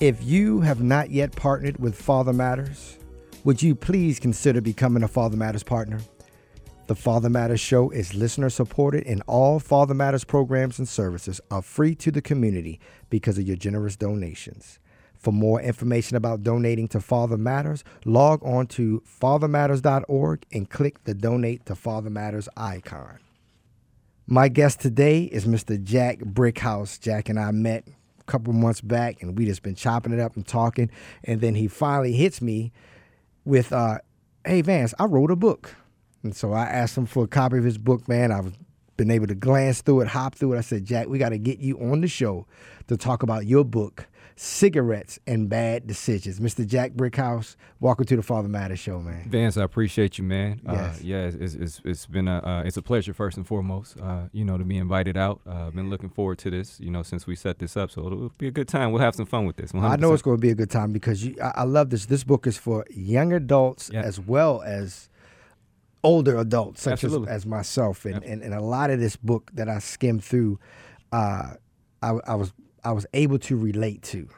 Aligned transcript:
If 0.00 0.22
you 0.22 0.60
have 0.60 0.80
not 0.80 1.10
yet 1.10 1.34
partnered 1.34 1.80
with 1.80 2.00
Father 2.00 2.32
Matters, 2.32 2.98
would 3.42 3.60
you 3.60 3.74
please 3.74 4.20
consider 4.20 4.60
becoming 4.60 5.02
a 5.02 5.08
Father 5.08 5.36
Matters 5.36 5.64
partner? 5.64 5.98
The 6.86 6.94
Father 6.94 7.28
Matters 7.28 7.58
Show 7.58 7.90
is 7.90 8.14
listener 8.14 8.48
supported, 8.48 9.04
and 9.08 9.24
all 9.26 9.58
Father 9.58 9.94
Matters 9.94 10.22
programs 10.22 10.78
and 10.78 10.88
services 10.88 11.40
are 11.50 11.62
free 11.62 11.96
to 11.96 12.12
the 12.12 12.22
community 12.22 12.78
because 13.10 13.38
of 13.38 13.48
your 13.48 13.56
generous 13.56 13.96
donations. 13.96 14.78
For 15.16 15.32
more 15.32 15.60
information 15.60 16.16
about 16.16 16.44
donating 16.44 16.86
to 16.88 17.00
Father 17.00 17.36
Matters, 17.36 17.82
log 18.04 18.40
on 18.44 18.68
to 18.68 19.02
fathermatters.org 19.20 20.46
and 20.52 20.70
click 20.70 21.02
the 21.02 21.14
Donate 21.14 21.66
to 21.66 21.74
Father 21.74 22.08
Matters 22.08 22.48
icon. 22.56 23.18
My 24.28 24.46
guest 24.46 24.78
today 24.78 25.24
is 25.24 25.44
Mr. 25.44 25.82
Jack 25.82 26.18
Brickhouse. 26.20 27.00
Jack 27.00 27.28
and 27.28 27.40
I 27.40 27.50
met 27.50 27.84
couple 28.28 28.52
months 28.52 28.80
back, 28.80 29.22
and 29.22 29.36
we 29.36 29.46
just 29.46 29.62
been 29.62 29.74
chopping 29.74 30.12
it 30.12 30.20
up 30.20 30.36
and 30.36 30.46
talking. 30.46 30.90
And 31.24 31.40
then 31.40 31.54
he 31.54 31.66
finally 31.68 32.12
hits 32.12 32.40
me 32.40 32.72
with, 33.44 33.72
uh, 33.72 33.98
"Hey 34.44 34.62
Vance, 34.62 34.94
I 34.98 35.04
wrote 35.04 35.30
a 35.30 35.36
book." 35.36 35.74
And 36.22 36.34
so 36.34 36.52
I 36.52 36.66
asked 36.66 36.96
him 36.96 37.06
for 37.06 37.24
a 37.24 37.28
copy 37.28 37.58
of 37.58 37.64
his 37.64 37.78
book. 37.78 38.08
Man, 38.08 38.30
I've 38.30 38.56
been 38.96 39.10
able 39.10 39.26
to 39.28 39.34
glance 39.34 39.80
through 39.80 40.00
it, 40.02 40.08
hop 40.08 40.34
through 40.34 40.54
it. 40.54 40.58
I 40.58 40.62
said, 40.62 40.84
"Jack, 40.84 41.08
we 41.08 41.18
got 41.18 41.30
to 41.30 41.38
get 41.38 41.58
you 41.58 41.78
on 41.78 42.00
the 42.00 42.08
show 42.08 42.46
to 42.88 42.96
talk 42.96 43.22
about 43.22 43.46
your 43.46 43.64
book." 43.64 44.06
Cigarettes 44.38 45.18
and 45.26 45.48
bad 45.48 45.84
decisions. 45.84 46.38
Mr. 46.38 46.64
Jack 46.64 46.92
Brickhouse, 46.92 47.56
welcome 47.80 48.04
to 48.04 48.14
the 48.14 48.22
Father 48.22 48.48
Matters 48.48 48.78
show, 48.78 49.00
man. 49.00 49.28
Vance, 49.28 49.56
I 49.56 49.64
appreciate 49.64 50.16
you, 50.16 50.22
man. 50.22 50.60
Uh, 50.64 50.72
yes. 50.72 50.96
Uh, 50.96 51.00
yeah, 51.02 51.30
it's, 51.44 51.54
it's, 51.54 51.80
it's 51.84 52.06
been 52.06 52.28
a 52.28 52.38
uh, 52.38 52.62
it's 52.64 52.76
a 52.76 52.82
pleasure 52.82 53.12
first 53.12 53.36
and 53.36 53.44
foremost. 53.44 53.98
Uh, 54.00 54.28
you 54.32 54.44
know, 54.44 54.56
to 54.56 54.64
be 54.64 54.76
invited 54.76 55.16
out. 55.16 55.40
I've 55.44 55.56
uh, 55.56 55.70
been 55.70 55.90
looking 55.90 56.08
forward 56.08 56.38
to 56.38 56.50
this. 56.50 56.78
You 56.78 56.90
know, 56.90 57.02
since 57.02 57.26
we 57.26 57.34
set 57.34 57.58
this 57.58 57.76
up, 57.76 57.90
so 57.90 58.06
it'll 58.06 58.28
be 58.38 58.46
a 58.46 58.52
good 58.52 58.68
time. 58.68 58.92
We'll 58.92 59.02
have 59.02 59.16
some 59.16 59.26
fun 59.26 59.44
with 59.44 59.56
this. 59.56 59.72
100%. 59.72 59.82
I 59.82 59.96
know 59.96 60.12
it's 60.12 60.22
going 60.22 60.36
to 60.36 60.40
be 60.40 60.50
a 60.50 60.54
good 60.54 60.70
time 60.70 60.92
because 60.92 61.24
you, 61.24 61.34
I, 61.42 61.52
I, 61.56 61.62
love 61.64 61.90
this. 61.90 62.06
This 62.06 62.22
book 62.22 62.46
is 62.46 62.56
for 62.56 62.86
young 62.90 63.32
adults 63.32 63.90
yeah. 63.92 64.02
as 64.02 64.20
well 64.20 64.62
as 64.62 65.08
older 66.04 66.38
adults, 66.38 66.82
such 66.82 67.02
as, 67.02 67.12
as, 67.26 67.44
myself, 67.44 68.04
and, 68.04 68.22
and 68.22 68.42
and 68.44 68.54
a 68.54 68.60
lot 68.60 68.90
of 68.90 69.00
this 69.00 69.16
book 69.16 69.50
that 69.54 69.68
I 69.68 69.80
skimmed 69.80 70.22
through, 70.22 70.60
uh, 71.10 71.54
I, 72.00 72.10
I 72.24 72.34
was 72.36 72.52
I 72.84 72.92
was 72.92 73.06
able 73.14 73.38
to 73.40 73.56
relate 73.56 74.02
to. 74.04 74.28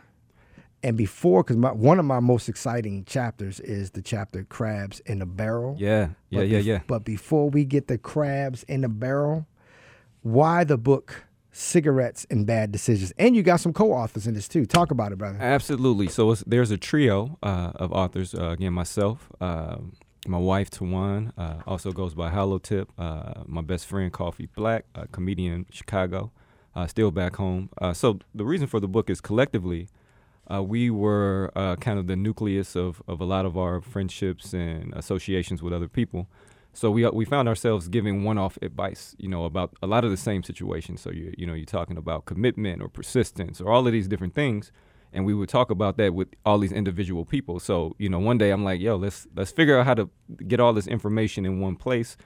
And 0.82 0.96
before 0.96 1.42
because 1.42 1.56
one 1.56 1.98
of 1.98 2.06
my 2.06 2.20
most 2.20 2.48
exciting 2.48 3.04
chapters 3.04 3.60
is 3.60 3.90
the 3.90 4.00
chapter 4.00 4.44
crabs 4.44 5.00
in 5.00 5.18
the 5.18 5.26
barrel. 5.26 5.76
Yeah 5.78 6.10
yeah 6.30 6.40
but 6.40 6.48
yeah 6.48 6.58
yeah. 6.58 6.80
but 6.86 7.04
before 7.04 7.50
we 7.50 7.66
get 7.66 7.86
the 7.86 7.98
crabs 7.98 8.62
in 8.62 8.80
the 8.80 8.88
barrel 8.88 9.46
why 10.22 10.64
the 10.64 10.78
book 10.78 11.26
cigarettes 11.52 12.26
and 12.30 12.46
bad 12.46 12.72
decisions? 12.72 13.12
And 13.18 13.36
you 13.36 13.42
got 13.42 13.60
some 13.60 13.74
co-authors 13.74 14.26
in 14.26 14.34
this 14.34 14.48
too. 14.48 14.64
Talk 14.64 14.90
about 14.90 15.12
it 15.12 15.18
brother. 15.18 15.38
Absolutely. 15.38 16.08
So 16.08 16.34
there's 16.46 16.70
a 16.70 16.78
trio 16.78 17.38
uh, 17.42 17.72
of 17.74 17.92
authors 17.92 18.34
uh, 18.34 18.50
again 18.50 18.72
myself 18.72 19.30
uh, 19.38 19.76
my 20.26 20.38
wife 20.38 20.70
Tawan 20.70 21.32
uh, 21.38 21.62
also 21.66 21.92
goes 21.92 22.14
by 22.14 22.30
Hollow 22.30 22.58
Tip. 22.58 22.90
Uh, 22.98 23.42
my 23.46 23.62
best 23.62 23.86
friend 23.86 24.12
Coffee 24.12 24.46
Black, 24.54 24.84
a 24.94 25.06
comedian 25.08 25.52
in 25.52 25.66
Chicago, 25.70 26.30
uh, 26.80 26.86
still 26.86 27.10
back 27.10 27.36
home. 27.36 27.68
so 27.92 28.18
the 28.34 28.44
reason 28.44 28.66
for 28.66 28.80
the 28.80 28.88
book 28.88 29.10
is 29.10 29.20
collectively 29.20 29.88
uh, 30.50 30.62
we 30.62 30.90
were 30.90 31.52
uh, 31.54 31.76
kind 31.76 31.98
of 31.98 32.06
the 32.06 32.16
nucleus 32.16 32.74
of, 32.74 33.02
of 33.06 33.20
a 33.20 33.24
lot 33.24 33.46
of 33.46 33.56
our 33.56 33.80
friendships 33.80 34.52
and 34.52 34.92
associations 34.94 35.62
with 35.62 35.72
other 35.72 35.88
people. 35.88 36.28
So 36.72 36.90
we 36.90 37.04
uh, 37.04 37.10
we 37.10 37.24
found 37.24 37.48
ourselves 37.48 37.88
giving 37.88 38.24
one-off 38.24 38.56
advice, 38.62 39.14
you 39.18 39.28
know, 39.28 39.44
about 39.44 39.74
a 39.82 39.86
lot 39.86 40.04
of 40.04 40.10
the 40.10 40.16
same 40.16 40.42
situations. 40.42 41.00
So 41.00 41.10
you 41.10 41.34
you 41.36 41.46
know 41.46 41.54
you're 41.54 41.66
talking 41.66 41.96
about 41.96 42.26
commitment 42.26 42.80
or 42.80 42.88
persistence 42.88 43.60
or 43.60 43.72
all 43.72 43.86
of 43.86 43.92
these 43.92 44.06
different 44.06 44.34
things, 44.34 44.70
and 45.12 45.24
we 45.24 45.34
would 45.34 45.48
talk 45.48 45.70
about 45.70 45.96
that 45.96 46.14
with 46.14 46.28
all 46.46 46.58
these 46.58 46.72
individual 46.72 47.24
people. 47.24 47.58
So 47.58 47.96
you 47.98 48.08
know 48.08 48.20
one 48.20 48.38
day 48.38 48.50
I'm 48.50 48.62
like, 48.62 48.80
yo, 48.80 48.96
let's 48.96 49.26
let's 49.34 49.50
figure 49.50 49.78
out 49.78 49.86
how 49.86 49.94
to 49.94 50.10
get 50.46 50.60
all 50.60 50.72
this 50.72 50.86
information 50.86 51.44
in 51.44 51.60
one 51.60 51.74
place, 51.74 52.16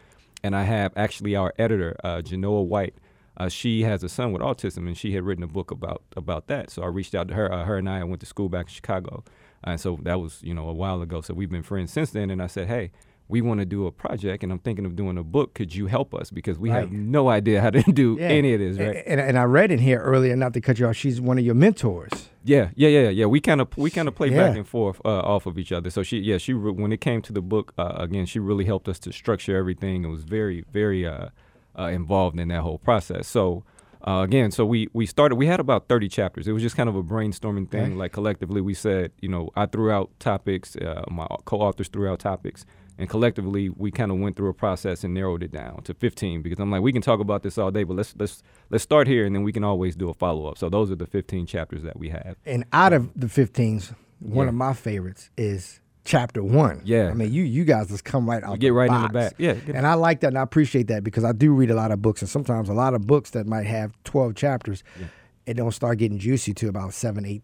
and 0.42 0.54
I 0.54 0.64
have 0.64 0.92
actually 0.94 1.36
our 1.36 1.54
editor, 1.58 1.96
uh, 2.04 2.20
Genoa 2.20 2.62
White, 2.62 2.94
uh, 3.36 3.48
she 3.48 3.82
has 3.82 4.02
a 4.02 4.08
son 4.08 4.32
with 4.32 4.42
autism, 4.42 4.86
and 4.86 4.96
she 4.96 5.14
had 5.14 5.24
written 5.24 5.44
a 5.44 5.48
book 5.48 5.70
about 5.70 6.02
about 6.16 6.46
that. 6.48 6.70
So 6.70 6.82
I 6.82 6.86
reached 6.86 7.14
out 7.14 7.28
to 7.28 7.34
her. 7.34 7.52
Uh, 7.52 7.64
her 7.64 7.76
and 7.76 7.88
I 7.88 8.02
went 8.04 8.20
to 8.20 8.26
school 8.26 8.48
back 8.48 8.66
in 8.66 8.72
Chicago, 8.72 9.24
and 9.64 9.80
so 9.80 9.98
that 10.02 10.20
was 10.20 10.40
you 10.42 10.54
know 10.54 10.68
a 10.68 10.74
while 10.74 11.02
ago. 11.02 11.20
So 11.20 11.34
we've 11.34 11.50
been 11.50 11.62
friends 11.62 11.92
since 11.92 12.10
then. 12.10 12.30
And 12.30 12.42
I 12.42 12.46
said, 12.46 12.68
hey. 12.68 12.90
We 13.26 13.40
want 13.40 13.60
to 13.60 13.64
do 13.64 13.86
a 13.86 13.90
project, 13.90 14.42
and 14.42 14.52
I'm 14.52 14.58
thinking 14.58 14.84
of 14.84 14.96
doing 14.96 15.16
a 15.16 15.22
book. 15.22 15.54
Could 15.54 15.74
you 15.74 15.86
help 15.86 16.14
us? 16.14 16.30
Because 16.30 16.58
we 16.58 16.68
right. 16.68 16.80
have 16.80 16.92
no 16.92 17.30
idea 17.30 17.62
how 17.62 17.70
to 17.70 17.82
do 17.92 18.18
yeah. 18.20 18.26
any 18.26 18.52
of 18.52 18.60
this, 18.60 18.76
right? 18.76 19.02
And, 19.06 19.18
and, 19.18 19.38
I 19.38 19.44
read 19.44 19.70
in 19.72 19.78
here 19.78 19.98
earlier, 19.98 20.36
not 20.36 20.52
to 20.52 20.60
cut 20.60 20.78
you 20.78 20.86
off. 20.86 20.96
She's 20.96 21.22
one 21.22 21.38
of 21.38 21.44
your 21.44 21.54
mentors. 21.54 22.28
Yeah, 22.44 22.68
yeah, 22.74 22.88
yeah, 22.90 23.08
yeah. 23.08 23.24
We 23.24 23.40
kind 23.40 23.62
of 23.62 23.74
we 23.78 23.90
kind 23.90 24.08
of 24.08 24.14
play 24.14 24.28
yeah. 24.28 24.48
back 24.48 24.56
and 24.58 24.68
forth 24.68 25.00
uh, 25.06 25.20
off 25.20 25.46
of 25.46 25.58
each 25.58 25.72
other. 25.72 25.88
So 25.88 26.02
she, 26.02 26.18
yeah, 26.18 26.36
she 26.36 26.52
when 26.52 26.92
it 26.92 27.00
came 27.00 27.22
to 27.22 27.32
the 27.32 27.40
book 27.40 27.72
uh, 27.78 27.94
again, 27.96 28.26
she 28.26 28.40
really 28.40 28.66
helped 28.66 28.90
us 28.90 28.98
to 28.98 29.10
structure 29.10 29.56
everything. 29.56 30.04
It 30.04 30.08
was 30.08 30.24
very, 30.24 30.66
very 30.70 31.06
uh, 31.06 31.30
uh, 31.78 31.84
involved 31.84 32.38
in 32.38 32.48
that 32.48 32.60
whole 32.60 32.78
process. 32.78 33.26
So 33.28 33.64
uh, 34.06 34.22
again, 34.22 34.50
so 34.50 34.66
we 34.66 34.88
we 34.92 35.06
started. 35.06 35.36
We 35.36 35.46
had 35.46 35.60
about 35.60 35.88
thirty 35.88 36.08
chapters. 36.08 36.46
It 36.46 36.52
was 36.52 36.62
just 36.62 36.76
kind 36.76 36.90
of 36.90 36.96
a 36.96 37.02
brainstorming 37.02 37.70
thing. 37.70 37.92
Okay. 37.92 37.94
Like 37.94 38.12
collectively, 38.12 38.60
we 38.60 38.74
said, 38.74 39.12
you 39.20 39.28
know, 39.28 39.48
I 39.56 39.64
threw 39.64 39.90
out 39.90 40.10
topics. 40.20 40.76
Uh, 40.76 41.04
my 41.10 41.26
co-authors 41.46 41.88
threw 41.88 42.10
out 42.10 42.18
topics, 42.18 42.66
and 42.98 43.08
collectively, 43.08 43.70
we 43.70 43.90
kind 43.90 44.12
of 44.12 44.18
went 44.18 44.36
through 44.36 44.50
a 44.50 44.54
process 44.54 45.04
and 45.04 45.14
narrowed 45.14 45.42
it 45.42 45.52
down 45.52 45.82
to 45.84 45.94
fifteen. 45.94 46.42
Because 46.42 46.58
I'm 46.58 46.70
like, 46.70 46.82
we 46.82 46.92
can 46.92 47.00
talk 47.00 47.18
about 47.18 47.42
this 47.42 47.56
all 47.56 47.70
day, 47.70 47.82
but 47.82 47.96
let's 47.96 48.14
let's 48.18 48.42
let's 48.68 48.84
start 48.84 49.06
here, 49.06 49.24
and 49.24 49.34
then 49.34 49.42
we 49.42 49.52
can 49.52 49.64
always 49.64 49.96
do 49.96 50.10
a 50.10 50.14
follow 50.14 50.48
up. 50.48 50.58
So 50.58 50.68
those 50.68 50.90
are 50.90 50.96
the 50.96 51.06
fifteen 51.06 51.46
chapters 51.46 51.82
that 51.82 51.98
we 51.98 52.10
have. 52.10 52.36
And 52.44 52.66
out 52.74 52.92
of 52.92 53.10
the 53.18 53.26
15s, 53.26 53.94
one 54.18 54.44
yeah. 54.44 54.48
of 54.50 54.54
my 54.54 54.74
favorites 54.74 55.30
is 55.38 55.80
chapter 56.04 56.42
one. 56.42 56.82
Yeah. 56.84 57.08
I 57.08 57.14
mean, 57.14 57.32
you 57.32 57.42
you 57.42 57.64
guys 57.64 57.88
just 57.88 58.04
come 58.04 58.28
right 58.28 58.42
out. 58.42 58.52
You 58.52 58.58
get 58.58 58.72
right 58.72 58.88
box. 58.88 58.96
in 58.96 59.02
the 59.02 59.18
back. 59.18 59.34
Yeah. 59.38 59.74
And 59.74 59.86
I 59.86 59.94
like 59.94 60.20
that 60.20 60.28
and 60.28 60.38
I 60.38 60.42
appreciate 60.42 60.88
that 60.88 61.02
because 61.02 61.24
I 61.24 61.32
do 61.32 61.52
read 61.52 61.70
a 61.70 61.74
lot 61.74 61.90
of 61.90 62.02
books 62.02 62.22
and 62.22 62.28
sometimes 62.28 62.68
a 62.68 62.74
lot 62.74 62.94
of 62.94 63.06
books 63.06 63.30
that 63.30 63.46
might 63.46 63.66
have 63.66 63.92
twelve 64.04 64.34
chapters, 64.34 64.84
yeah. 64.98 65.06
it 65.46 65.54
don't 65.54 65.72
start 65.72 65.98
getting 65.98 66.18
juicy 66.18 66.54
to 66.54 66.68
about 66.68 66.94
seven, 66.94 67.24
eight 67.24 67.42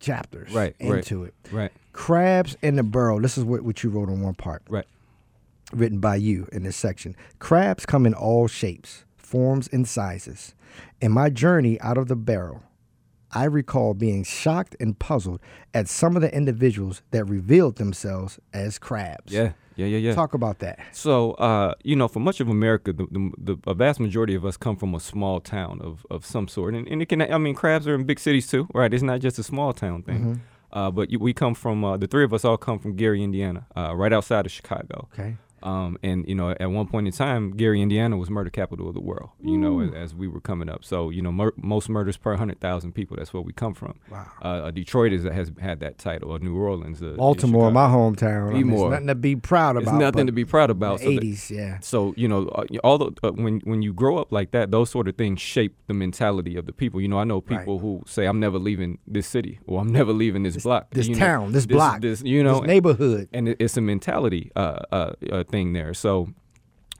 chapters 0.00 0.52
right, 0.52 0.74
into 0.78 1.22
right, 1.22 1.28
it. 1.44 1.52
Right. 1.52 1.72
Crabs 1.92 2.56
in 2.62 2.76
the 2.76 2.82
Barrel. 2.82 3.20
This 3.20 3.36
is 3.38 3.44
what, 3.44 3.62
what 3.62 3.82
you 3.82 3.90
wrote 3.90 4.08
on 4.08 4.22
one 4.22 4.34
part. 4.34 4.62
Right. 4.68 4.86
Written 5.72 6.00
by 6.00 6.16
you 6.16 6.48
in 6.52 6.64
this 6.64 6.76
section. 6.76 7.14
Crabs 7.38 7.86
come 7.86 8.06
in 8.06 8.14
all 8.14 8.48
shapes, 8.48 9.04
forms, 9.16 9.68
and 9.68 9.86
sizes. 9.86 10.54
In 11.00 11.12
my 11.12 11.30
journey 11.30 11.80
out 11.80 11.98
of 11.98 12.08
the 12.08 12.16
barrel, 12.16 12.62
I 13.32 13.44
recall 13.44 13.94
being 13.94 14.24
shocked 14.24 14.76
and 14.80 14.98
puzzled 14.98 15.40
at 15.72 15.88
some 15.88 16.16
of 16.16 16.22
the 16.22 16.34
individuals 16.34 17.02
that 17.10 17.24
revealed 17.24 17.76
themselves 17.76 18.38
as 18.52 18.78
crabs. 18.78 19.32
Yeah, 19.32 19.52
yeah, 19.76 19.86
yeah, 19.86 19.98
yeah. 19.98 20.14
Talk 20.14 20.34
about 20.34 20.58
that. 20.58 20.78
So, 20.92 21.32
uh, 21.32 21.74
you 21.82 21.96
know, 21.96 22.08
for 22.08 22.20
much 22.20 22.40
of 22.40 22.48
America, 22.48 22.92
the, 22.92 23.06
the, 23.38 23.58
the, 23.64 23.74
vast 23.74 24.00
majority 24.00 24.34
of 24.34 24.44
us 24.44 24.56
come 24.56 24.76
from 24.76 24.94
a 24.94 25.00
small 25.00 25.40
town 25.40 25.80
of, 25.80 26.04
of 26.10 26.26
some 26.26 26.48
sort. 26.48 26.74
And, 26.74 26.86
and 26.88 27.00
it 27.00 27.06
can, 27.06 27.22
I 27.22 27.38
mean, 27.38 27.54
crabs 27.54 27.86
are 27.86 27.94
in 27.94 28.04
big 28.04 28.18
cities 28.18 28.48
too, 28.48 28.68
right? 28.74 28.92
It's 28.92 29.02
not 29.02 29.20
just 29.20 29.38
a 29.38 29.42
small 29.42 29.72
town 29.72 30.02
thing. 30.02 30.20
Mm-hmm. 30.20 30.34
Uh, 30.72 30.90
but 30.90 31.10
we 31.18 31.32
come 31.32 31.54
from, 31.54 31.84
uh, 31.84 31.96
the 31.96 32.06
three 32.06 32.24
of 32.24 32.32
us 32.32 32.44
all 32.44 32.56
come 32.56 32.78
from 32.78 32.94
Gary, 32.94 33.22
Indiana, 33.24 33.66
uh, 33.76 33.94
right 33.96 34.12
outside 34.12 34.46
of 34.46 34.52
Chicago. 34.52 35.08
Okay. 35.12 35.36
Um, 35.62 35.98
and 36.02 36.26
you 36.28 36.34
know, 36.34 36.50
at 36.50 36.70
one 36.70 36.86
point 36.86 37.06
in 37.06 37.12
time, 37.12 37.52
Gary, 37.56 37.80
Indiana, 37.82 38.16
was 38.16 38.30
murder 38.30 38.50
capital 38.50 38.88
of 38.88 38.94
the 38.94 39.00
world. 39.00 39.30
You 39.42 39.58
know, 39.58 39.80
as, 39.80 39.92
as, 39.94 40.14
we 40.14 40.28
were 40.28 40.40
coming 40.40 40.68
up. 40.68 40.84
So 40.84 41.10
you 41.10 41.22
know, 41.22 41.32
mur- 41.32 41.54
most 41.56 41.88
murders 41.88 42.16
per 42.16 42.36
hundred 42.36 42.60
thousand 42.60 42.92
people. 42.92 43.16
That's 43.16 43.32
where 43.32 43.42
we 43.42 43.52
come 43.52 43.74
from. 43.74 43.98
Wow. 44.10 44.26
Uh, 44.40 44.70
Detroit 44.70 45.12
is, 45.12 45.24
has 45.24 45.52
had 45.60 45.80
that 45.80 45.98
title, 45.98 46.30
or 46.30 46.38
New 46.38 46.56
Orleans. 46.56 47.02
Uh, 47.02 47.14
Baltimore, 47.16 47.70
my 47.70 47.86
hometown. 47.86 48.50
I 48.50 48.62
mean, 48.62 48.90
nothing 48.90 49.06
to 49.08 49.14
be 49.14 49.36
proud 49.36 49.76
about. 49.76 49.94
It's 49.94 50.00
nothing 50.00 50.26
to 50.26 50.32
be 50.32 50.44
proud 50.44 50.70
about. 50.70 51.00
Eighties, 51.02 51.44
so 51.44 51.54
yeah. 51.54 51.78
So 51.80 52.14
you 52.16 52.28
know, 52.28 52.48
uh, 52.48 52.64
all 52.82 52.98
the 52.98 53.12
uh, 53.22 53.32
when 53.32 53.60
when 53.60 53.82
you 53.82 53.92
grow 53.92 54.18
up 54.18 54.32
like 54.32 54.52
that, 54.52 54.70
those 54.70 54.90
sort 54.90 55.08
of 55.08 55.16
things 55.16 55.40
shape 55.40 55.76
the 55.86 55.94
mentality 55.94 56.56
of 56.56 56.66
the 56.66 56.72
people. 56.72 57.00
You 57.00 57.08
know, 57.08 57.18
I 57.18 57.24
know 57.24 57.40
people 57.40 57.74
right. 57.74 57.82
who 57.82 58.02
say, 58.06 58.26
"I'm 58.26 58.40
never 58.40 58.58
leaving 58.58 58.98
this 59.06 59.26
city," 59.26 59.60
or 59.66 59.80
"I'm 59.80 59.92
never 59.92 60.12
leaving 60.12 60.42
this, 60.42 60.54
this 60.54 60.62
block, 60.62 60.90
this 60.90 61.08
town, 61.08 61.46
know, 61.46 61.50
this, 61.52 61.66
block, 61.66 62.00
this, 62.00 62.22
you 62.22 62.42
know, 62.42 62.60
this 62.60 62.66
neighborhood." 62.66 63.28
And, 63.32 63.50
it's 63.60 63.76
a 63.76 63.80
mentality 63.80 64.50
uh, 64.54 64.78
uh, 64.92 65.12
thing 65.50 65.72
there. 65.72 65.94
So 65.94 66.28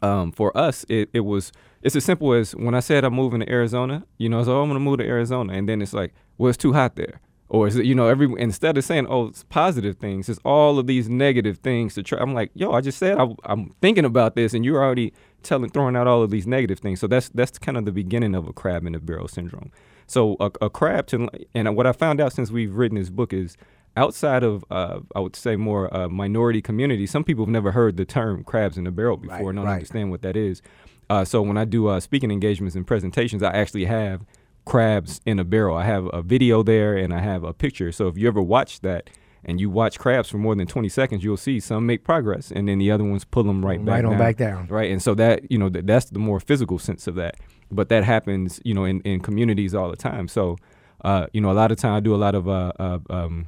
um, 0.03 0.33
for 0.33 0.57
us, 0.57 0.85
it, 0.89 1.11
it 1.13 1.21
was 1.21 1.53
it's 1.83 1.97
as 1.97 2.05
simple 2.05 2.33
as 2.33 2.55
when 2.55 2.75
I 2.75 2.81
said 2.81 3.05
I'm 3.05 3.15
moving 3.15 3.41
to 3.41 3.51
Arizona, 3.51 4.05
you 4.19 4.29
know, 4.29 4.43
so 4.43 4.59
oh, 4.59 4.63
I'm 4.63 4.69
gonna 4.69 4.81
move 4.81 4.99
to 4.99 5.07
Arizona, 5.07 5.53
and 5.55 5.69
then 5.69 5.81
it's 5.81 5.93
like, 5.93 6.15
well, 6.39 6.49
it's 6.49 6.59
too 6.59 6.73
hot 6.73 6.97
there, 6.97 7.21
or 7.49 7.67
is 7.67 7.77
it, 7.77 7.87
you 7.87 7.95
know, 7.95 8.07
every 8.07 8.29
instead 8.39 8.77
of 8.77 8.85
saying, 8.85 9.07
oh, 9.09 9.29
it's 9.29 9.45
positive 9.45 9.97
things, 9.97 10.29
it's 10.29 10.41
all 10.45 10.79
of 10.79 10.87
these 10.87 11.09
negative 11.09 11.59
things 11.59 11.95
to 11.95 12.03
try. 12.03 12.19
I'm 12.19 12.35
like, 12.35 12.51
yo, 12.55 12.73
I 12.73 12.81
just 12.81 12.99
said 12.99 13.19
I, 13.19 13.29
I'm 13.45 13.75
thinking 13.81 14.05
about 14.05 14.37
this, 14.37 14.55
and 14.55 14.65
you're 14.65 14.83
already 14.83 15.13
telling, 15.43 15.71
throwing 15.71 15.97
out 15.97 16.07
all 16.07 16.23
of 16.23 16.31
these 16.31 16.47
negative 16.47 16.81
things. 16.81 17.01
So 17.01 17.07
that's 17.07 17.29
that's 17.31 17.59
kind 17.59 17.77
of 17.77 17.85
the 17.85 17.93
beginning 17.93 18.35
of 18.35 18.47
a 18.47 18.53
crab 18.53 18.87
in 18.87 18.93
the 18.93 19.01
barrel 19.01 19.29
syndrome. 19.29 19.71
So 20.07 20.37
a, 20.41 20.51
a 20.63 20.71
crab 20.71 21.07
to, 21.09 21.29
and 21.55 21.77
what 21.77 21.87
I 21.87 21.93
found 21.93 22.21
out 22.21 22.33
since 22.33 22.51
we've 22.51 22.75
written 22.75 22.99
this 22.99 23.11
book 23.11 23.33
is 23.33 23.57
outside 23.97 24.43
of 24.43 24.65
uh, 24.71 25.01
I 25.15 25.21
would 25.21 25.37
say 25.37 25.57
more 25.57 25.93
uh, 25.95 26.09
minority 26.09 26.63
communities, 26.63 27.11
some 27.11 27.25
people 27.25 27.45
have 27.45 27.53
never 27.53 27.73
heard 27.73 27.97
the 27.97 28.05
term 28.05 28.45
crabs 28.45 28.79
in 28.79 28.87
a 28.87 28.91
barrel 28.91 29.17
before 29.17 29.37
Right, 29.37 29.47
and 29.49 29.57
don't 29.57 29.65
right. 29.67 29.75
understand 29.75 30.11
what 30.11 30.23
that 30.23 30.37
is. 30.37 30.63
Uh, 31.09 31.25
so 31.25 31.43
when 31.43 31.57
I 31.57 31.65
do 31.65 31.89
uh, 31.89 31.99
speaking 32.01 32.31
engagements 32.31 32.77
and 32.77 32.87
presentations, 32.87 33.43
I 33.43 33.51
actually 33.53 33.87
have 33.87 34.23
crabs 34.65 35.21
in 35.27 35.39
a 35.39 35.45
barrel. 35.45 35.77
I 35.77 35.85
have 35.85 36.09
a 36.13 36.23
video 36.23 36.63
there 36.63 36.97
and 36.97 37.13
I 37.13 37.21
have 37.21 37.43
a 37.43 37.53
picture. 37.53 37.91
So 37.93 38.07
if 38.09 38.17
you 38.17 38.29
ever 38.29 38.41
watch 38.41 38.81
that 38.81 39.11
and 39.45 39.61
you 39.61 39.71
watch 39.71 39.99
crabs 39.99 40.29
for 40.29 40.37
more 40.39 40.55
than 40.55 40.67
20 40.69 40.89
seconds, 40.89 41.25
you'll 41.25 41.37
see 41.37 41.59
some 41.59 41.87
make 41.87 42.05
progress 42.05 42.53
and 42.53 42.69
then 42.69 42.79
the 42.79 42.91
other 42.91 43.03
ones 43.05 43.25
pull 43.25 43.43
them 43.43 43.65
right 43.65 43.85
back 43.85 43.95
Right 43.95 44.05
on 44.05 44.13
down. 44.13 44.19
back 44.21 44.37
down. 44.37 44.67
Right. 44.69 44.91
And 44.93 45.03
so 45.03 45.15
that, 45.15 45.51
you 45.51 45.59
know, 45.59 45.69
th- 45.69 45.87
that's 45.87 46.11
the 46.11 46.19
more 46.21 46.39
physical 46.39 46.79
sense 46.79 47.07
of 47.09 47.15
that. 47.17 47.37
But 47.73 47.89
that 47.89 48.05
happens, 48.05 48.61
you 48.65 48.75
know, 48.75 48.85
in, 48.85 49.01
in 49.01 49.21
communities 49.21 49.75
all 49.75 49.91
the 49.91 49.97
time. 49.97 50.29
So, 50.29 50.59
uh, 51.05 51.27
you 51.33 51.41
know, 51.41 51.51
a 51.51 51.55
lot 51.55 51.73
of 51.73 51.79
time 51.79 51.95
I 51.95 52.01
do 52.01 52.15
a 52.15 52.17
lot 52.17 52.35
of 52.35 52.49
uh, 52.49 52.73
uh, 52.79 52.99
um, 53.09 53.47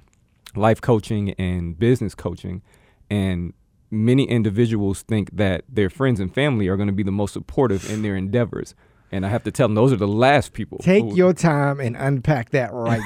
life 0.54 0.80
coaching 0.80 1.30
and 1.32 1.78
business 1.78 2.14
coaching. 2.14 2.62
And 3.10 3.52
many 3.90 4.24
individuals 4.24 5.02
think 5.02 5.36
that 5.36 5.64
their 5.68 5.90
friends 5.90 6.18
and 6.18 6.32
family 6.34 6.68
are 6.68 6.76
going 6.76 6.88
to 6.88 6.94
be 6.94 7.02
the 7.02 7.12
most 7.12 7.32
supportive 7.32 7.90
in 7.90 8.02
their 8.02 8.16
endeavors. 8.16 8.74
And 9.10 9.26
I 9.26 9.28
have 9.28 9.44
to 9.44 9.52
tell 9.52 9.68
them 9.68 9.74
those 9.74 9.92
are 9.92 9.96
the 9.96 10.08
last 10.08 10.54
people. 10.54 10.78
Take 10.78 11.04
who- 11.04 11.14
your 11.14 11.34
time 11.34 11.80
and 11.80 11.96
unpack 11.96 12.50
that 12.50 12.72
right 12.72 13.02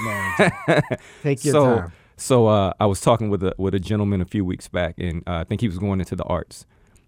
now. 0.69 0.81
Take 1.23 1.45
your 1.45 1.53
so, 1.53 1.65
time. 1.65 1.93
So 2.17 2.47
uh, 2.47 2.73
I 2.81 2.87
was 2.87 3.01
talking 3.01 3.29
with 3.29 3.43
a 3.43 3.55
with 3.59 3.75
a 3.75 3.81
gentleman 3.81 4.21
a 4.21 4.25
few 4.25 4.45
weeks 4.45 4.69
back, 4.69 4.95
and 4.97 5.23
uh, 5.27 5.33
I 5.33 5.45
think 5.45 5.61
he 5.61 5.69
was 5.69 5.79
going 5.79 6.01
into 6.01 6.17
the 6.17 6.25
arts, 6.25 6.65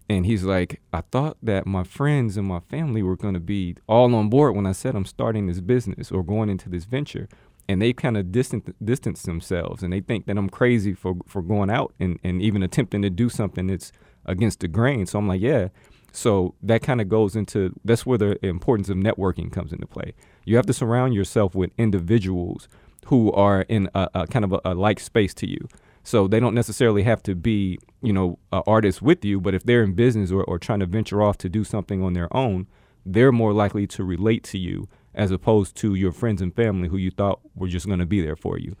and 0.07 0.25
he's 0.25 0.43
like, 0.43 0.81
I 0.93 1.01
thought 1.01 1.37
that 1.41 1.65
my 1.65 1.83
friends 1.83 2.37
and 2.37 2.47
my 2.47 2.59
family 2.59 3.01
were 3.01 3.15
going 3.15 3.33
to 3.33 3.39
be 3.39 3.75
all 3.87 4.13
on 4.13 4.29
board 4.29 4.55
when 4.55 4.67
I 4.67 4.71
said 4.71 4.95
I'm 4.95 5.05
starting 5.05 5.47
this 5.47 5.61
business 5.61 6.11
or 6.11 6.23
going 6.23 6.49
into 6.49 6.69
this 6.69 6.85
venture, 6.85 7.27
and 7.69 7.79
they 7.79 7.93
kind 7.93 8.17
of 8.17 8.31
distant 8.31 8.83
distance 8.83 9.21
themselves, 9.21 9.83
and 9.83 9.93
they 9.93 10.01
think 10.01 10.25
that 10.25 10.37
I'm 10.37 10.49
crazy 10.49 10.93
for 10.93 11.15
for 11.27 11.41
going 11.41 11.69
out 11.69 11.93
and 11.99 12.19
and 12.23 12.41
even 12.41 12.63
attempting 12.63 13.03
to 13.03 13.11
do 13.11 13.29
something 13.29 13.67
that's 13.67 13.91
against 14.25 14.59
the 14.59 14.67
grain. 14.67 15.05
So 15.05 15.19
I'm 15.19 15.27
like, 15.27 15.39
yeah. 15.39 15.69
So 16.11 16.55
that 16.63 16.81
kind 16.81 16.99
of 16.99 17.07
goes 17.07 17.35
into 17.35 17.79
that's 17.85 18.07
where 18.07 18.17
the 18.17 18.43
importance 18.43 18.89
of 18.89 18.97
networking 18.97 19.51
comes 19.51 19.71
into 19.71 19.85
play. 19.85 20.15
You 20.45 20.55
have 20.55 20.65
to 20.65 20.73
surround 20.73 21.13
yourself 21.13 21.53
with 21.53 21.69
individuals 21.77 22.67
who 23.05 23.31
are 23.33 23.61
in 23.61 23.87
a, 23.93 24.09
a 24.15 24.27
kind 24.27 24.43
of 24.43 24.53
a, 24.53 24.61
a 24.65 24.73
like 24.73 24.99
space 24.99 25.35
to 25.35 25.47
you. 25.47 25.67
So 26.03 26.27
they 26.27 26.39
don't 26.39 26.55
necessarily 26.55 27.03
have 27.03 27.21
to 27.23 27.35
be, 27.35 27.77
you 28.01 28.13
know, 28.13 28.39
artists 28.51 28.99
with 28.99 29.23
you, 29.23 29.39
but 29.39 29.53
if 29.53 29.63
they're 29.63 29.83
in 29.83 29.93
business 29.93 30.31
or, 30.31 30.43
or 30.43 30.57
trying 30.57 30.79
to 30.79 30.87
venture 30.87 31.21
off 31.21 31.37
to 31.39 31.49
do 31.49 31.63
something 31.63 32.01
on 32.01 32.13
their 32.13 32.35
own, 32.35 32.65
they're 33.05 33.31
more 33.31 33.53
likely 33.53 33.85
to 33.87 34.03
relate 34.03 34.43
to 34.45 34.57
you 34.57 34.87
as 35.13 35.31
opposed 35.31 35.75
to 35.77 35.95
your 35.95 36.11
friends 36.11 36.41
and 36.41 36.55
family 36.55 36.87
who 36.87 36.97
you 36.97 37.11
thought 37.11 37.39
were 37.55 37.67
just 37.67 37.87
going 37.87 37.99
to 37.99 38.05
be 38.05 38.21
there 38.21 38.35
for 38.35 38.57
you. 38.57 38.75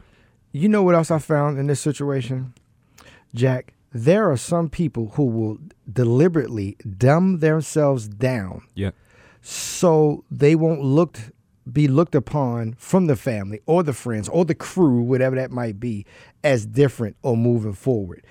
You 0.51 0.69
know 0.69 0.83
what 0.83 0.95
else 0.95 1.11
I 1.11 1.19
found 1.19 1.57
in 1.59 1.67
this 1.67 1.79
situation, 1.81 2.53
Jack? 3.35 3.73
There 3.91 4.29
are 4.31 4.37
some 4.37 4.69
people 4.69 5.09
who 5.15 5.25
will 5.25 5.57
deliberately 5.91 6.77
dumb 6.97 7.39
themselves 7.39 8.07
down 8.07 8.61
Yeah. 8.75 8.91
so 9.41 10.23
they 10.29 10.55
won't 10.55 10.81
look 10.83 11.17
be 11.71 11.87
looked 11.87 12.15
upon 12.15 12.73
from 12.79 13.05
the 13.05 13.15
family 13.15 13.59
or 13.67 13.83
the 13.83 13.93
friends 13.93 14.27
or 14.29 14.43
the 14.43 14.55
crew, 14.55 15.01
whatever 15.01 15.35
that 15.35 15.51
might 15.51 15.79
be, 15.79 16.03
as 16.43 16.65
different 16.65 17.15
or 17.21 17.37
moving 17.37 17.73
forward. 17.73 18.25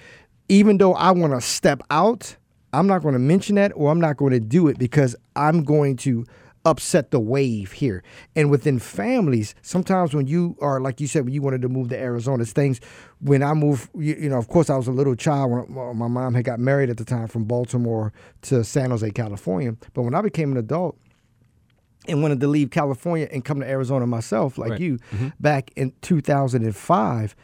Even 0.48 0.78
though 0.78 0.94
I 0.94 1.12
want 1.12 1.32
to 1.34 1.40
step 1.40 1.80
out, 1.90 2.36
I'm 2.72 2.88
not 2.88 3.02
going 3.02 3.12
to 3.12 3.20
mention 3.20 3.54
that 3.54 3.70
or 3.76 3.92
I'm 3.92 4.00
not 4.00 4.16
going 4.16 4.32
to 4.32 4.40
do 4.40 4.66
it 4.66 4.76
because 4.78 5.14
I'm 5.36 5.62
going 5.62 5.96
to 5.98 6.24
upset 6.64 7.10
the 7.10 7.20
wave 7.20 7.72
here. 7.72 8.02
And 8.36 8.50
within 8.50 8.78
families, 8.78 9.54
sometimes 9.62 10.14
when 10.14 10.26
you 10.26 10.56
are 10.60 10.80
like 10.80 11.00
you 11.00 11.06
said, 11.06 11.24
when 11.24 11.34
you 11.34 11.42
wanted 11.42 11.62
to 11.62 11.68
move 11.68 11.88
to 11.90 11.98
Arizona, 11.98 12.42
it's 12.42 12.52
things. 12.52 12.80
When 13.20 13.42
I 13.42 13.54
moved, 13.54 13.88
you, 13.94 14.14
you 14.14 14.28
know, 14.28 14.38
of 14.38 14.48
course, 14.48 14.70
I 14.70 14.76
was 14.76 14.86
a 14.86 14.92
little 14.92 15.14
child 15.14 15.50
when 15.50 15.96
my 15.96 16.08
mom 16.08 16.34
had 16.34 16.44
got 16.44 16.60
married 16.60 16.90
at 16.90 16.96
the 16.96 17.04
time 17.04 17.26
from 17.28 17.44
Baltimore 17.44 18.12
to 18.42 18.62
San 18.64 18.90
Jose, 18.90 19.10
California. 19.10 19.74
But 19.94 20.02
when 20.02 20.14
I 20.14 20.20
became 20.22 20.52
an 20.52 20.58
adult, 20.58 20.98
and 22.06 22.22
wanted 22.22 22.40
to 22.40 22.48
leave 22.48 22.70
California 22.70 23.28
and 23.30 23.44
come 23.44 23.60
to 23.60 23.68
Arizona 23.68 24.06
myself, 24.06 24.56
like 24.56 24.70
Right. 24.70 24.80
you, 24.80 24.98
mm-hmm. 25.12 25.28
back 25.40 25.70
in 25.76 25.92
2005, 26.00 27.36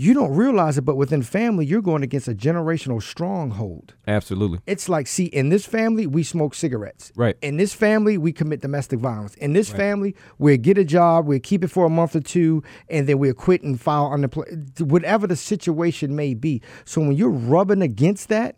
you 0.00 0.14
don't 0.14 0.32
realize 0.32 0.78
it, 0.78 0.82
but 0.82 0.94
within 0.94 1.22
family, 1.22 1.66
you're 1.66 1.82
going 1.82 2.04
against 2.04 2.28
a 2.28 2.32
generational 2.32 3.02
stronghold. 3.02 3.94
Absolutely. 4.06 4.60
It's 4.64 4.88
like, 4.88 5.08
see, 5.08 5.24
in 5.24 5.48
this 5.48 5.66
family, 5.66 6.06
we 6.06 6.22
smoke 6.22 6.54
cigarettes. 6.54 7.10
Right. 7.16 7.36
In 7.42 7.56
this 7.56 7.74
family, 7.74 8.16
we 8.16 8.32
commit 8.32 8.60
domestic 8.60 9.00
violence. 9.00 9.34
In 9.34 9.54
this 9.54 9.70
family, 9.70 10.14
we'll 10.38 10.56
get 10.56 10.78
a 10.78 10.84
job, 10.84 11.26
we'll 11.26 11.40
keep 11.40 11.64
it 11.64 11.68
for 11.68 11.84
a 11.84 11.90
month 11.90 12.14
or 12.14 12.20
two, 12.20 12.62
and 12.88 13.08
then 13.08 13.18
we'll 13.18 13.34
quit 13.34 13.62
and 13.64 13.80
file 13.80 14.12
unemployment, 14.12 14.80
whatever 14.82 15.26
the 15.26 15.34
situation 15.34 16.14
may 16.14 16.32
be. 16.32 16.62
So 16.84 17.00
when 17.00 17.14
you're 17.14 17.28
rubbing 17.28 17.82
against 17.82 18.28
that, 18.28 18.54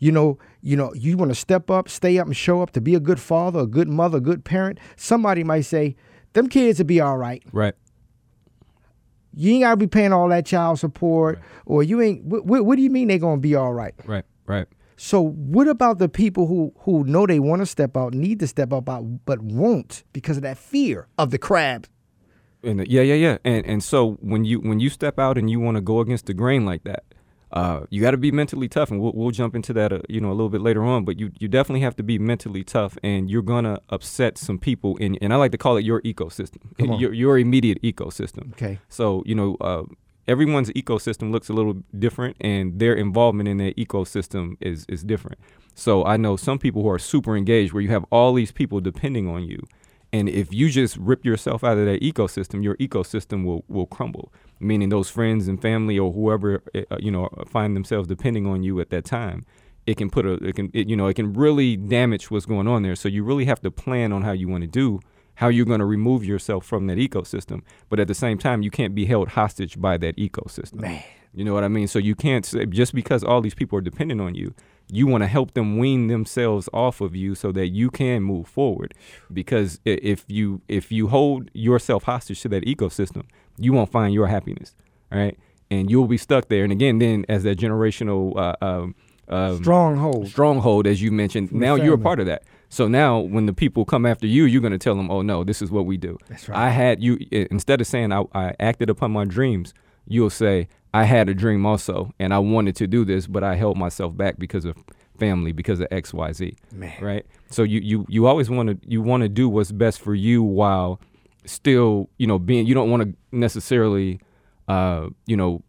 you 0.00 0.10
know, 0.10 0.40
you 0.60 0.76
know, 0.76 0.92
you 0.94 1.16
want 1.16 1.30
to 1.30 1.36
step 1.36 1.70
up, 1.70 1.88
stay 1.88 2.18
up, 2.18 2.26
and 2.26 2.36
show 2.36 2.62
up 2.62 2.72
to 2.72 2.80
be 2.80 2.96
a 2.96 3.00
good 3.00 3.20
father, 3.20 3.60
a 3.60 3.66
good 3.68 3.86
mother, 3.86 4.18
a 4.18 4.20
good 4.20 4.44
parent. 4.44 4.80
Somebody 4.96 5.44
might 5.44 5.66
say, 5.66 5.94
"Them 6.32 6.48
kids 6.48 6.80
will 6.80 6.86
be 6.86 7.00
all 7.00 7.16
right. 7.16 7.44
Right. 7.52 7.74
You 9.34 9.52
ain't 9.52 9.62
gotta 9.62 9.76
be 9.76 9.86
paying 9.86 10.12
all 10.12 10.28
that 10.28 10.46
child 10.46 10.78
support, 10.78 11.40
or 11.66 11.82
you 11.82 12.00
ain't. 12.00 12.24
What, 12.24 12.44
what, 12.46 12.64
what 12.64 12.76
do 12.76 12.82
you 12.82 12.90
mean 12.90 13.08
they 13.08 13.18
gonna 13.18 13.40
be 13.40 13.54
all 13.54 13.72
right? 13.72 13.94
Right. 14.04 14.24
Right. 14.46 14.66
So 14.96 15.20
what 15.22 15.66
about 15.68 15.98
the 15.98 16.08
people 16.08 16.46
who 16.46 16.74
who 16.80 17.04
know 17.04 17.26
they 17.26 17.40
want 17.40 17.62
to 17.62 17.66
step 17.66 17.96
out, 17.96 18.12
need 18.12 18.40
to 18.40 18.46
step 18.46 18.72
out, 18.72 18.84
but 18.84 19.40
won't 19.40 20.04
because 20.12 20.36
of 20.36 20.42
that 20.42 20.58
fear 20.58 21.06
of 21.16 21.30
the 21.30 21.38
crab? 21.38 21.86
And 22.62 22.80
uh, 22.80 22.84
yeah, 22.86 23.02
yeah, 23.02 23.14
yeah. 23.14 23.38
And 23.44 23.64
and 23.64 23.82
so 23.82 24.18
when 24.20 24.44
you 24.44 24.60
when 24.60 24.80
you 24.80 24.90
step 24.90 25.18
out 25.18 25.38
and 25.38 25.48
you 25.48 25.60
want 25.60 25.76
to 25.76 25.80
go 25.80 26.00
against 26.00 26.26
the 26.26 26.34
grain 26.34 26.66
like 26.66 26.84
that, 26.84 27.04
uh, 27.52 27.80
you 27.90 28.00
got 28.00 28.12
to 28.12 28.16
be 28.16 28.30
mentally 28.30 28.68
tough. 28.68 28.90
And 28.90 29.00
we'll, 29.00 29.12
we'll 29.14 29.30
jump 29.30 29.54
into 29.54 29.72
that, 29.74 29.92
uh, 29.92 30.00
you 30.08 30.20
know, 30.20 30.28
a 30.28 30.36
little 30.36 30.48
bit 30.48 30.60
later 30.60 30.82
on. 30.84 31.04
But 31.04 31.18
you 31.18 31.30
you 31.38 31.48
definitely 31.48 31.80
have 31.80 31.96
to 31.96 32.02
be 32.02 32.18
mentally 32.18 32.64
tough, 32.64 32.96
and 33.02 33.30
you're 33.30 33.42
gonna 33.42 33.80
upset 33.88 34.38
some 34.38 34.58
people. 34.58 34.96
In 34.98 35.16
and 35.20 35.32
I 35.32 35.36
like 35.36 35.52
to 35.52 35.58
call 35.58 35.76
it 35.76 35.84
your 35.84 36.00
ecosystem, 36.02 36.60
your 37.00 37.12
your 37.12 37.38
immediate 37.38 37.82
ecosystem. 37.82 38.52
Okay. 38.52 38.78
So 38.88 39.22
you 39.26 39.34
know. 39.34 39.56
Uh, 39.60 39.84
Everyone's 40.28 40.70
ecosystem 40.70 41.32
looks 41.32 41.48
a 41.48 41.52
little 41.52 41.82
different, 41.98 42.36
and 42.40 42.78
their 42.78 42.94
involvement 42.94 43.48
in 43.48 43.56
their 43.56 43.72
ecosystem 43.72 44.56
is 44.60 44.86
is 44.88 45.02
different. 45.02 45.40
So 45.74 46.04
I 46.04 46.18
know 46.18 46.36
some 46.36 46.56
people 46.56 46.82
who 46.82 46.90
are 46.90 47.00
super 47.00 47.36
engaged, 47.36 47.72
where 47.72 47.82
you 47.82 47.88
have 47.88 48.04
all 48.12 48.34
these 48.34 48.52
people 48.52 48.80
depending 48.80 49.26
on 49.26 49.42
you, 49.42 49.66
and 50.12 50.28
if 50.28 50.52
you 50.52 50.68
just 50.68 50.96
rip 50.98 51.24
yourself 51.24 51.64
out 51.64 51.78
of 51.78 51.86
that 51.86 52.00
ecosystem, 52.00 52.62
your 52.62 52.76
ecosystem 52.76 53.44
will 53.44 53.64
will 53.66 53.86
crumble. 53.86 54.32
Meaning 54.60 54.90
those 54.90 55.08
friends 55.08 55.48
and 55.48 55.60
family 55.60 55.98
or 55.98 56.12
whoever 56.12 56.62
uh, 56.74 56.96
you 56.98 57.10
know 57.10 57.28
find 57.46 57.74
themselves 57.74 58.06
depending 58.06 58.46
on 58.46 58.62
you 58.62 58.80
at 58.80 58.90
that 58.90 59.04
time, 59.04 59.44
it 59.86 59.96
can 59.96 60.10
put 60.10 60.26
a 60.26 60.34
it 60.34 60.54
can 60.54 60.70
it, 60.74 60.88
you 60.88 60.96
know 60.96 61.06
it 61.06 61.14
can 61.14 61.32
really 61.32 61.76
damage 61.76 62.30
what's 62.30 62.46
going 62.46 62.68
on 62.68 62.82
there. 62.82 62.94
So 62.94 63.08
you 63.08 63.24
really 63.24 63.46
have 63.46 63.60
to 63.62 63.70
plan 63.70 64.12
on 64.12 64.22
how 64.22 64.32
you 64.32 64.48
want 64.48 64.62
to 64.62 64.68
do 64.68 65.00
how 65.40 65.48
you're 65.48 65.64
going 65.64 65.80
to 65.80 65.86
remove 65.86 66.22
yourself 66.22 66.66
from 66.66 66.86
that 66.86 66.98
ecosystem. 66.98 67.62
But 67.88 67.98
at 67.98 68.08
the 68.08 68.14
same 68.14 68.36
time, 68.36 68.60
you 68.60 68.70
can't 68.70 68.94
be 68.94 69.06
held 69.06 69.28
hostage 69.28 69.80
by 69.80 69.96
that 69.96 70.16
ecosystem. 70.18 70.82
Man. 70.82 71.02
You 71.32 71.44
know 71.44 71.54
what 71.54 71.64
I 71.64 71.68
mean? 71.68 71.88
So 71.88 71.98
you 71.98 72.14
can't 72.14 72.44
say 72.44 72.66
just 72.66 72.94
because 72.94 73.24
all 73.24 73.40
these 73.40 73.54
people 73.54 73.78
are 73.78 73.82
dependent 73.82 74.20
on 74.20 74.34
you, 74.34 74.52
you 74.92 75.06
want 75.06 75.22
to 75.22 75.28
help 75.28 75.54
them 75.54 75.78
wean 75.78 76.08
themselves 76.08 76.68
off 76.74 77.00
of 77.00 77.16
you 77.16 77.34
so 77.34 77.52
that 77.52 77.68
you 77.68 77.88
can 77.88 78.22
move 78.22 78.48
forward. 78.48 78.92
Because 79.32 79.80
if 79.86 80.24
you 80.28 80.60
if 80.68 80.92
you 80.92 81.08
hold 81.08 81.50
yourself 81.54 82.02
hostage 82.02 82.42
to 82.42 82.48
that 82.50 82.64
ecosystem, 82.64 83.24
you 83.58 83.72
won't 83.72 83.90
find 83.90 84.14
your 84.14 84.26
happiness, 84.26 84.74
right? 85.10 85.38
And 85.70 85.90
you'll 85.90 86.08
be 86.08 86.16
stuck 86.16 86.48
there. 86.48 86.64
And 86.64 86.72
again, 86.72 86.98
then 86.98 87.24
as 87.28 87.44
that 87.44 87.58
generational 87.58 88.36
uh, 88.36 88.56
um, 88.64 88.94
um, 89.28 89.62
Stronghold. 89.62 90.28
stronghold, 90.28 90.86
as 90.86 91.00
you 91.00 91.12
mentioned, 91.12 91.52
now 91.52 91.76
you're 91.76 91.94
a 91.94 91.98
part 91.98 92.18
of 92.18 92.26
that. 92.26 92.42
So 92.68 92.86
now, 92.88 93.18
when 93.18 93.46
the 93.46 93.52
people 93.52 93.84
come 93.84 94.06
after 94.06 94.26
you, 94.26 94.44
you're 94.44 94.60
going 94.60 94.72
to 94.72 94.78
tell 94.78 94.94
them, 94.94 95.10
"Oh 95.10 95.22
no, 95.22 95.44
this 95.44 95.60
is 95.62 95.70
what 95.70 95.86
we 95.86 95.96
do." 95.96 96.18
That's 96.28 96.48
right. 96.48 96.58
I 96.58 96.70
had 96.70 97.02
you 97.02 97.18
instead 97.30 97.80
of 97.80 97.86
saying 97.86 98.12
I, 98.12 98.24
I 98.32 98.54
acted 98.60 98.90
upon 98.90 99.10
my 99.12 99.24
dreams, 99.24 99.74
you'll 100.06 100.30
say 100.30 100.68
I 100.92 101.04
had 101.04 101.28
a 101.28 101.34
dream 101.34 101.66
also, 101.66 102.12
and 102.18 102.34
I 102.34 102.38
wanted 102.38 102.76
to 102.76 102.86
do 102.86 103.04
this, 103.04 103.26
but 103.26 103.42
I 103.44 103.54
held 103.56 103.76
myself 103.76 104.16
back 104.16 104.38
because 104.38 104.64
of 104.64 104.76
family, 105.18 105.52
because 105.52 105.80
of 105.80 105.88
X, 105.90 106.12
Y, 106.12 106.32
Z. 106.32 106.56
Man. 106.72 106.92
Right. 107.00 107.26
So 107.50 107.62
you 107.62 107.80
you 107.80 108.06
you 108.08 108.26
always 108.26 108.50
want 108.50 108.68
to 108.68 108.88
you 108.88 109.02
want 109.02 109.22
to 109.22 109.28
do 109.28 109.48
what's 109.48 109.72
best 109.72 110.00
for 110.00 110.14
you 110.14 110.42
while 110.42 111.00
still 111.44 112.08
you 112.18 112.26
know 112.26 112.38
being 112.38 112.66
you 112.66 112.74
don't 112.74 112.90
want 112.90 113.02
to 113.02 113.14
necessarily 113.32 114.20
uh 114.68 115.08
you 115.26 115.36
know 115.36 115.62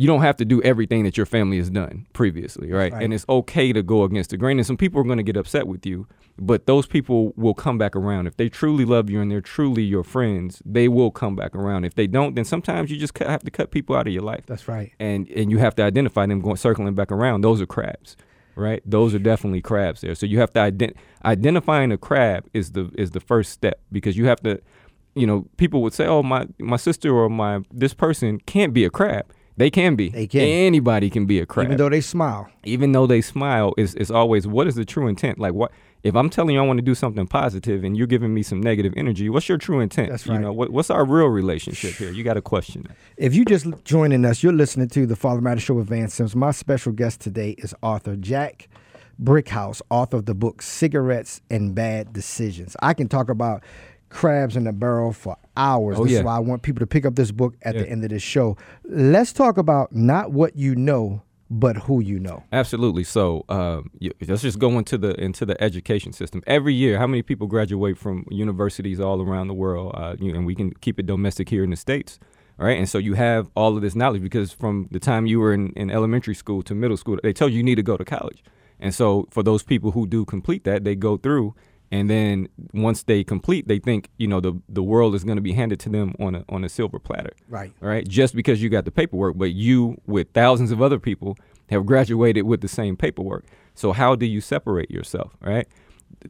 you 0.00 0.06
don't 0.06 0.22
have 0.22 0.36
to 0.38 0.46
do 0.46 0.62
everything 0.62 1.04
that 1.04 1.18
your 1.18 1.26
family 1.26 1.58
has 1.58 1.68
done 1.68 2.06
previously, 2.14 2.72
right? 2.72 2.90
Right. 2.90 3.02
And 3.02 3.12
it's 3.12 3.26
okay 3.28 3.70
to 3.74 3.82
go 3.82 4.04
against 4.04 4.30
the 4.30 4.38
grain. 4.38 4.58
And 4.58 4.66
some 4.66 4.78
people 4.78 4.98
are 4.98 5.04
going 5.04 5.18
to 5.18 5.22
get 5.22 5.36
upset 5.36 5.66
with 5.66 5.84
you, 5.84 6.06
but 6.38 6.64
those 6.64 6.86
people 6.86 7.34
will 7.36 7.52
come 7.52 7.76
back 7.76 7.94
around. 7.94 8.26
If 8.26 8.38
they 8.38 8.48
truly 8.48 8.86
love 8.86 9.10
you 9.10 9.20
and 9.20 9.30
they're 9.30 9.42
truly 9.42 9.82
your 9.82 10.02
friends, 10.02 10.62
they 10.64 10.88
will 10.88 11.10
come 11.10 11.36
back 11.36 11.54
around. 11.54 11.84
If 11.84 11.96
they 11.96 12.06
don't, 12.06 12.34
then 12.34 12.46
sometimes 12.46 12.90
you 12.90 12.96
just 12.96 13.18
have 13.18 13.42
to 13.42 13.50
cut 13.50 13.72
people 13.72 13.94
out 13.94 14.06
of 14.06 14.14
your 14.14 14.22
life. 14.22 14.46
That's 14.46 14.68
right. 14.68 14.90
And 14.98 15.28
and 15.28 15.50
you 15.50 15.58
have 15.58 15.74
to 15.74 15.82
identify 15.82 16.24
them 16.24 16.40
going 16.40 16.56
circling 16.56 16.94
back 16.94 17.12
around. 17.12 17.42
Those 17.42 17.60
are 17.60 17.66
crabs, 17.66 18.16
right? 18.56 18.82
Those 18.86 19.14
are 19.14 19.18
definitely 19.18 19.60
crabs 19.60 20.00
there. 20.00 20.14
So 20.14 20.24
you 20.24 20.40
have 20.40 20.54
to 20.54 20.60
ident- 20.60 20.96
identifying 21.26 21.92
a 21.92 21.98
crab 21.98 22.48
is 22.54 22.72
the 22.72 22.90
is 22.96 23.10
the 23.10 23.20
first 23.20 23.52
step 23.52 23.80
because 23.92 24.16
you 24.16 24.24
have 24.28 24.40
to 24.44 24.62
you 25.14 25.26
know, 25.26 25.46
people 25.56 25.82
would 25.82 25.92
say, 25.92 26.06
"Oh, 26.06 26.22
my 26.22 26.46
my 26.58 26.76
sister 26.76 27.14
or 27.14 27.28
my 27.28 27.60
this 27.72 27.94
person 27.94 28.38
can't 28.46 28.72
be 28.72 28.84
a 28.84 28.90
crab." 28.90 29.26
They 29.56 29.68
can 29.68 29.94
be. 29.94 30.08
They 30.08 30.26
can. 30.26 30.40
Anybody 30.40 31.10
can 31.10 31.26
be 31.26 31.38
a 31.38 31.44
crab 31.44 31.66
Even 31.66 31.76
though 31.76 31.90
they 31.90 32.00
smile. 32.00 32.48
even 32.64 32.92
though 32.92 33.06
they 33.06 33.20
smile, 33.20 33.74
is 33.76 33.94
it's 33.96 34.10
always 34.10 34.46
what 34.46 34.66
is 34.66 34.74
the 34.74 34.86
true 34.86 35.06
intent? 35.06 35.38
Like 35.38 35.52
what 35.52 35.70
if 36.02 36.14
I'm 36.16 36.30
telling 36.30 36.54
you 36.54 36.62
I 36.62 36.64
want 36.64 36.78
to 36.78 36.82
do 36.82 36.94
something 36.94 37.26
positive 37.26 37.84
and 37.84 37.94
you're 37.94 38.06
giving 38.06 38.32
me 38.32 38.42
some 38.42 38.58
negative 38.62 38.94
energy? 38.96 39.28
What's 39.28 39.50
your 39.50 39.58
true 39.58 39.80
intent? 39.80 40.08
That's 40.08 40.24
You 40.24 40.32
right. 40.32 40.40
know 40.40 40.52
what, 40.54 40.70
what's 40.70 40.88
our 40.88 41.04
real 41.04 41.26
relationship 41.26 41.92
here? 41.94 42.10
You 42.10 42.24
got 42.24 42.34
to 42.34 42.40
question 42.40 42.86
that. 42.88 42.96
If 43.18 43.34
you 43.34 43.44
just 43.44 43.66
joining 43.84 44.24
us, 44.24 44.42
you're 44.42 44.54
listening 44.54 44.88
to 44.90 45.04
the 45.04 45.16
Father 45.16 45.42
Matter 45.42 45.60
Show 45.60 45.74
with 45.74 45.88
Vance 45.88 46.14
Sims. 46.14 46.34
My 46.34 46.52
special 46.52 46.92
guest 46.92 47.20
today 47.20 47.50
is 47.58 47.74
author 47.82 48.16
Jack 48.16 48.70
Brickhouse, 49.22 49.82
author 49.90 50.16
of 50.18 50.24
the 50.26 50.34
book 50.34 50.62
Cigarettes 50.62 51.42
and 51.50 51.74
Bad 51.74 52.14
Decisions. 52.14 52.76
I 52.80 52.94
can 52.94 53.08
talk 53.08 53.28
about 53.28 53.62
crabs 54.10 54.56
in 54.56 54.64
the 54.64 54.72
barrel 54.72 55.12
for 55.12 55.36
hours. 55.56 55.96
Oh, 55.98 56.04
this 56.04 56.12
is 56.12 56.18
yeah. 56.18 56.24
why 56.24 56.36
I 56.36 56.40
want 56.40 56.62
people 56.62 56.80
to 56.80 56.86
pick 56.86 57.04
up 57.06 57.14
this 57.16 57.30
book 57.32 57.54
at 57.62 57.74
Yeah. 57.74 57.82
the 57.82 57.90
end 57.90 58.04
of 58.04 58.10
this 58.10 58.22
show. 58.22 58.56
Let's 58.84 59.32
talk 59.32 59.56
about 59.56 59.94
not 59.94 60.32
what 60.32 60.56
you 60.56 60.74
know, 60.74 61.22
but 61.48 61.76
who 61.76 62.00
you 62.00 62.18
know. 62.20 62.44
Absolutely. 62.52 63.04
So 63.04 63.44
um, 63.48 63.90
let's 64.28 64.42
just 64.42 64.58
go 64.58 64.78
into 64.78 64.96
the 64.98 65.20
into 65.20 65.44
the 65.46 65.60
education 65.62 66.12
system. 66.12 66.42
Every 66.46 66.74
year, 66.74 66.98
how 66.98 67.06
many 67.06 67.22
people 67.22 67.46
graduate 67.46 67.98
from 67.98 68.24
universities 68.30 69.00
all 69.00 69.20
around 69.22 69.48
the 69.48 69.54
world? 69.54 69.92
Uh, 69.96 70.16
you 70.18 70.30
know, 70.32 70.38
and 70.38 70.46
we 70.46 70.54
can 70.54 70.72
keep 70.74 71.00
it 71.00 71.06
domestic 71.06 71.48
here 71.48 71.64
in 71.64 71.70
the 71.70 71.76
states. 71.76 72.18
All 72.58 72.66
right, 72.66 72.76
and 72.78 72.86
so 72.88 72.98
you 72.98 73.14
have 73.14 73.48
all 73.56 73.74
of 73.74 73.80
this 73.82 73.96
knowledge 73.96 74.20
because 74.22 74.52
from 74.52 74.86
the 74.90 74.98
time 75.00 75.24
you 75.24 75.40
were 75.40 75.54
in, 75.54 75.70
in 75.76 75.90
elementary 75.90 76.34
school 76.34 76.62
to 76.64 76.74
middle 76.74 76.98
school, 76.98 77.18
they 77.22 77.32
tell 77.32 77.48
you 77.48 77.56
you 77.56 77.62
need 77.62 77.76
to 77.76 77.82
go 77.82 77.96
to 77.96 78.04
college. 78.04 78.44
And 78.78 78.94
so 78.94 79.26
for 79.30 79.42
those 79.42 79.62
people 79.62 79.92
who 79.92 80.06
do 80.06 80.24
complete 80.26 80.64
that, 80.64 80.84
they 80.84 80.94
go 80.94 81.16
through, 81.16 81.54
and 81.92 82.08
then 82.08 82.48
once 82.72 83.02
they 83.02 83.24
complete, 83.24 83.66
they 83.68 83.78
think 83.78 84.08
you 84.18 84.26
know 84.28 84.40
the 84.40 84.60
the 84.68 84.82
world 84.82 85.14
is 85.14 85.24
going 85.24 85.36
to 85.36 85.42
be 85.42 85.52
handed 85.52 85.80
to 85.80 85.88
them 85.88 86.14
on 86.20 86.34
a 86.34 86.44
on 86.48 86.64
a 86.64 86.68
silver 86.68 86.98
platter 86.98 87.32
Right. 87.48 87.72
all 87.82 87.88
right? 87.88 88.06
Just 88.06 88.34
because 88.34 88.62
you 88.62 88.68
got 88.68 88.84
the 88.84 88.90
paperwork, 88.90 89.36
but 89.36 89.52
you, 89.52 90.00
with 90.06 90.28
thousands 90.32 90.70
of 90.70 90.80
other 90.80 90.98
people, 90.98 91.36
have 91.68 91.86
graduated 91.86 92.44
with 92.46 92.60
the 92.60 92.68
same 92.68 92.96
paperwork. 92.96 93.44
So 93.74 93.92
how 93.92 94.14
do 94.14 94.26
you 94.26 94.40
separate 94.40 94.90
yourself, 94.90 95.36
right? 95.40 95.66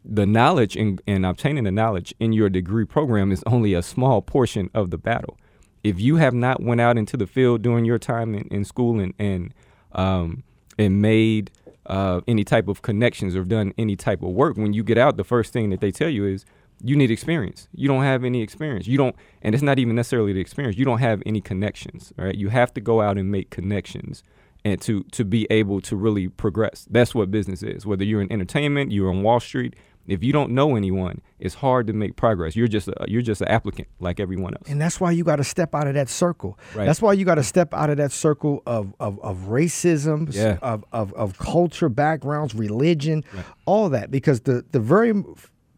The 0.04 0.26
knowledge 0.26 0.76
and, 0.76 1.00
and 1.06 1.24
obtaining 1.26 1.64
the 1.64 1.70
knowledge 1.72 2.14
in 2.20 2.32
your 2.32 2.48
degree 2.48 2.84
program 2.84 3.32
is 3.32 3.42
only 3.46 3.74
a 3.74 3.82
small 3.82 4.22
portion 4.22 4.70
of 4.74 4.90
the 4.90 4.98
battle. 4.98 5.36
If 5.82 5.98
you 5.98 6.16
have 6.16 6.34
not 6.34 6.62
went 6.62 6.80
out 6.82 6.98
into 6.98 7.16
the 7.16 7.26
field 7.26 7.62
during 7.62 7.84
your 7.86 7.98
time 7.98 8.34
in, 8.34 8.42
in 8.48 8.64
school 8.64 9.00
and 9.00 9.14
and 9.18 9.54
um, 9.92 10.44
and 10.78 11.00
made 11.02 11.50
uh, 11.90 12.20
any 12.28 12.44
type 12.44 12.68
of 12.68 12.82
connections 12.82 13.34
or 13.36 13.44
done 13.44 13.74
any 13.76 13.96
type 13.96 14.22
of 14.22 14.30
work, 14.30 14.56
when 14.56 14.72
you 14.72 14.84
get 14.84 14.96
out, 14.96 15.16
the 15.16 15.24
first 15.24 15.52
thing 15.52 15.70
that 15.70 15.80
they 15.80 15.90
tell 15.90 16.08
you 16.08 16.24
is 16.24 16.44
you 16.82 16.96
need 16.96 17.10
experience. 17.10 17.68
You 17.74 17.88
don't 17.88 18.04
have 18.04 18.24
any 18.24 18.42
experience. 18.42 18.86
You 18.86 18.96
don't, 18.96 19.16
and 19.42 19.54
it's 19.54 19.62
not 19.62 19.78
even 19.78 19.96
necessarily 19.96 20.32
the 20.32 20.40
experience. 20.40 20.78
You 20.78 20.84
don't 20.84 21.00
have 21.00 21.22
any 21.26 21.40
connections, 21.40 22.12
right? 22.16 22.34
You 22.34 22.48
have 22.48 22.72
to 22.74 22.80
go 22.80 23.02
out 23.02 23.18
and 23.18 23.30
make 23.30 23.50
connections, 23.50 24.22
and 24.64 24.80
to 24.82 25.02
to 25.12 25.24
be 25.24 25.46
able 25.50 25.80
to 25.82 25.96
really 25.96 26.28
progress. 26.28 26.86
That's 26.90 27.14
what 27.14 27.30
business 27.30 27.62
is. 27.62 27.84
Whether 27.84 28.04
you're 28.04 28.22
in 28.22 28.32
entertainment, 28.32 28.92
you're 28.92 29.10
on 29.10 29.22
Wall 29.22 29.40
Street. 29.40 29.74
If 30.06 30.24
you 30.24 30.32
don't 30.32 30.50
know 30.52 30.74
anyone, 30.76 31.20
it's 31.38 31.54
hard 31.56 31.86
to 31.86 31.92
make 31.92 32.16
progress. 32.16 32.56
You're 32.56 32.68
just 32.68 32.88
a, 32.88 32.94
you're 33.06 33.22
just 33.22 33.40
an 33.42 33.48
applicant 33.48 33.86
like 34.00 34.18
everyone 34.18 34.54
else. 34.54 34.68
And 34.68 34.80
that's 34.80 34.98
why 35.00 35.12
you 35.12 35.22
got 35.24 35.36
to 35.36 35.44
step 35.44 35.74
out 35.74 35.86
of 35.86 35.94
that 35.94 36.08
circle. 36.08 36.58
Right. 36.74 36.84
That's 36.86 37.00
why 37.00 37.12
you 37.12 37.24
got 37.24 37.36
to 37.36 37.44
step 37.44 37.72
out 37.74 37.90
of 37.90 37.96
that 37.98 38.10
circle 38.10 38.62
of 38.66 38.92
of, 38.98 39.20
of 39.20 39.38
racism, 39.48 40.34
Yeah. 40.34 40.58
of, 40.62 40.84
of 40.92 41.12
of 41.14 41.38
culture 41.38 41.88
backgrounds, 41.88 42.54
religion, 42.54 43.24
all 43.66 43.88
that. 43.90 44.10
Because 44.10 44.40
the 44.40 44.64
the 44.72 44.80
very 44.80 45.12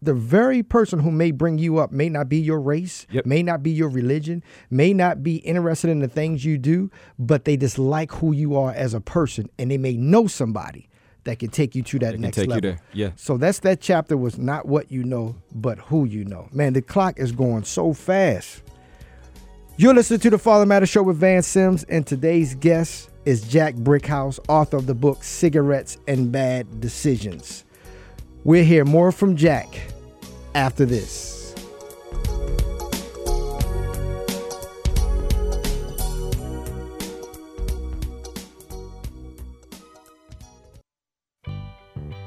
the 0.00 0.14
very 0.14 0.62
person 0.64 0.98
who 0.98 1.10
may 1.12 1.30
bring 1.30 1.58
you 1.58 1.78
up 1.78 1.92
may 1.92 2.08
not 2.08 2.28
be 2.28 2.38
your 2.38 2.60
race, 2.60 3.06
Yep. 3.10 3.24
may 3.26 3.42
not 3.42 3.62
be 3.62 3.70
your 3.70 3.88
religion, 3.88 4.42
may 4.70 4.92
not 4.92 5.22
be 5.22 5.36
interested 5.36 5.90
in 5.90 6.00
the 6.00 6.08
things 6.08 6.44
you 6.44 6.58
do, 6.58 6.90
but 7.20 7.44
they 7.44 7.56
dislike 7.56 8.10
who 8.12 8.32
you 8.32 8.56
are 8.56 8.72
as 8.72 8.94
a 8.94 9.00
person, 9.00 9.48
and 9.58 9.70
they 9.70 9.78
may 9.78 9.96
know 9.96 10.26
somebody 10.26 10.88
that 11.24 11.38
can 11.38 11.50
take 11.50 11.74
you 11.74 11.82
to 11.82 11.98
that 12.00 12.06
That 12.06 12.12
can 12.12 12.20
next 12.22 12.38
level. 12.38 12.60
there. 12.60 12.80
Yeah. 12.92 13.10
So 13.16 13.36
that's 13.36 13.60
that 13.60 13.80
chapter 13.80 14.16
was 14.16 14.38
not 14.38 14.66
what 14.66 14.90
you 14.90 15.04
know, 15.04 15.36
but 15.54 15.78
who 15.78 16.04
you 16.04 16.24
know. 16.24 16.48
Man, 16.52 16.72
the 16.72 16.82
clock 16.82 17.18
is 17.18 17.32
going 17.32 17.64
so 17.64 17.92
fast. 17.92 18.62
You're 19.76 19.94
listening 19.94 20.20
to 20.20 20.30
the 20.30 20.38
Father 20.38 20.66
Matter 20.66 20.86
Show 20.86 21.02
with 21.02 21.16
Vance 21.16 21.46
Sims, 21.46 21.84
and 21.84 22.06
today's 22.06 22.54
guest 22.56 23.08
is 23.24 23.42
Jack 23.48 23.74
Brickhouse, 23.74 24.38
author 24.48 24.76
of 24.76 24.86
the 24.86 24.94
book 24.94 25.24
Cigarettes 25.24 25.96
and 26.06 26.30
Bad 26.30 26.80
Decisions. 26.80 27.64
We'll 28.44 28.64
hear 28.64 28.84
more 28.84 29.12
from 29.12 29.36
Jack 29.36 29.68
after 30.54 30.84
this. 30.84 31.31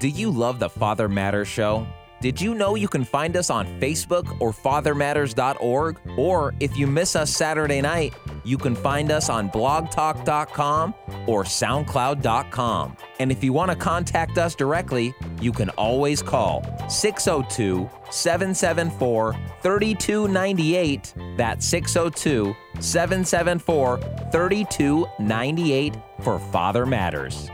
Do 0.05 0.09
you 0.09 0.29
love 0.29 0.59
the 0.59 0.69
Father 0.69 1.09
Matters 1.09 1.47
show? 1.47 1.87
Did 2.21 2.39
you 2.39 2.53
know 2.53 2.75
you 2.75 2.87
can 2.87 3.03
find 3.03 3.35
us 3.35 3.49
on 3.49 3.65
Facebook 3.81 4.39
or 4.39 4.51
fathermatters.org? 4.51 5.99
Or 6.15 6.53
if 6.59 6.77
you 6.77 6.85
miss 6.85 7.15
us 7.15 7.31
Saturday 7.31 7.81
night, 7.81 8.13
you 8.43 8.59
can 8.59 8.75
find 8.75 9.09
us 9.09 9.31
on 9.31 9.49
blogtalk.com 9.49 10.93
or 11.25 11.43
soundcloud.com. 11.43 12.97
And 13.17 13.31
if 13.31 13.43
you 13.43 13.51
want 13.51 13.71
to 13.71 13.75
contact 13.75 14.37
us 14.37 14.53
directly, 14.53 15.11
you 15.41 15.51
can 15.51 15.71
always 15.71 16.21
call 16.21 16.61
602 16.87 17.89
774 18.11 19.33
3298. 19.63 21.15
That's 21.35 21.65
602 21.65 22.55
774 22.79 23.97
3298 24.31 25.95
for 26.21 26.37
Father 26.37 26.85
Matters. 26.85 27.49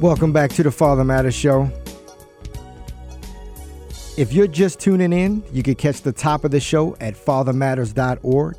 Welcome 0.00 0.32
back 0.34 0.50
to 0.52 0.62
the 0.62 0.70
Father 0.70 1.04
Matters 1.04 1.34
Show. 1.34 1.70
If 4.18 4.30
you're 4.30 4.46
just 4.46 4.78
tuning 4.78 5.10
in, 5.10 5.42
you 5.52 5.62
can 5.62 5.74
catch 5.74 6.02
the 6.02 6.12
top 6.12 6.44
of 6.44 6.50
the 6.50 6.60
show 6.60 6.94
at 7.00 7.14
fathermatters.org. 7.14 8.58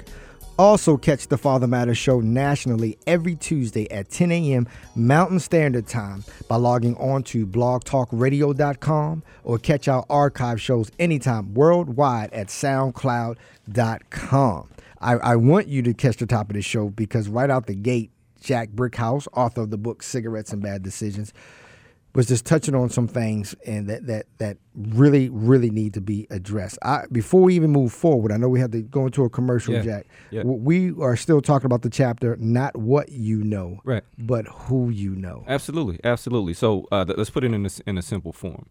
Also, 0.57 0.97
catch 0.97 1.27
the 1.27 1.37
Father 1.37 1.67
Matters 1.67 1.99
Show 1.99 2.21
nationally 2.21 2.97
every 3.05 3.35
Tuesday 3.35 3.87
at 3.91 4.09
10 4.09 4.31
a.m. 4.31 4.67
Mountain 4.95 5.39
Standard 5.39 5.85
Time 5.85 6.23
by 6.47 6.55
logging 6.55 6.97
on 6.97 7.21
to 7.23 7.45
blogtalkradio.com 7.45 9.21
or 9.43 9.59
catch 9.59 9.87
our 9.87 10.03
archive 10.09 10.59
shows 10.59 10.89
anytime 10.97 11.53
worldwide 11.53 12.33
at 12.33 12.47
soundcloud.com. 12.47 14.69
I, 14.99 15.13
I 15.13 15.35
want 15.35 15.67
you 15.67 15.83
to 15.83 15.93
catch 15.93 16.17
the 16.17 16.25
top 16.25 16.49
of 16.49 16.55
the 16.55 16.63
show 16.63 16.89
because 16.89 17.29
right 17.29 17.51
out 17.51 17.67
the 17.67 17.75
gate, 17.75 18.09
Jack 18.41 18.69
Brickhouse, 18.69 19.27
author 19.33 19.61
of 19.61 19.69
the 19.71 19.77
book 19.77 20.03
Cigarettes 20.03 20.51
and 20.53 20.61
Bad 20.61 20.83
Decisions, 20.83 21.33
was 22.15 22.25
just 22.27 22.45
touching 22.45 22.73
on 22.73 22.89
some 22.89 23.07
things 23.07 23.53
and 23.67 23.87
that 23.89 24.07
that 24.07 24.25
that 24.39 24.57
really 24.75 25.29
really 25.29 25.69
need 25.69 25.93
to 25.93 26.01
be 26.01 26.25
addressed. 26.31 26.79
I, 26.81 27.03
before 27.11 27.41
we 27.41 27.55
even 27.55 27.69
move 27.71 27.93
forward, 27.93 28.31
I 28.31 28.37
know 28.37 28.49
we 28.49 28.59
have 28.59 28.71
to 28.71 28.81
go 28.81 29.05
into 29.05 29.23
a 29.23 29.29
commercial, 29.29 29.75
Yeah. 29.75 29.81
Jack. 29.83 30.07
Yeah. 30.31 30.43
We 30.43 30.93
are 30.99 31.15
still 31.15 31.41
talking 31.41 31.67
about 31.67 31.83
the 31.83 31.89
chapter, 31.91 32.35
not 32.39 32.75
what 32.75 33.09
you 33.11 33.43
know, 33.43 33.81
Right. 33.83 34.03
but 34.17 34.47
who 34.47 34.89
you 34.89 35.15
know. 35.15 35.43
Absolutely, 35.47 35.99
absolutely. 36.03 36.53
So 36.55 36.87
uh, 36.91 37.05
th- 37.05 37.17
let's 37.17 37.29
put 37.29 37.43
it 37.43 37.53
in 37.53 37.65
a, 37.65 37.69
in 37.85 37.97
a 37.99 38.01
simple 38.01 38.33
form. 38.33 38.65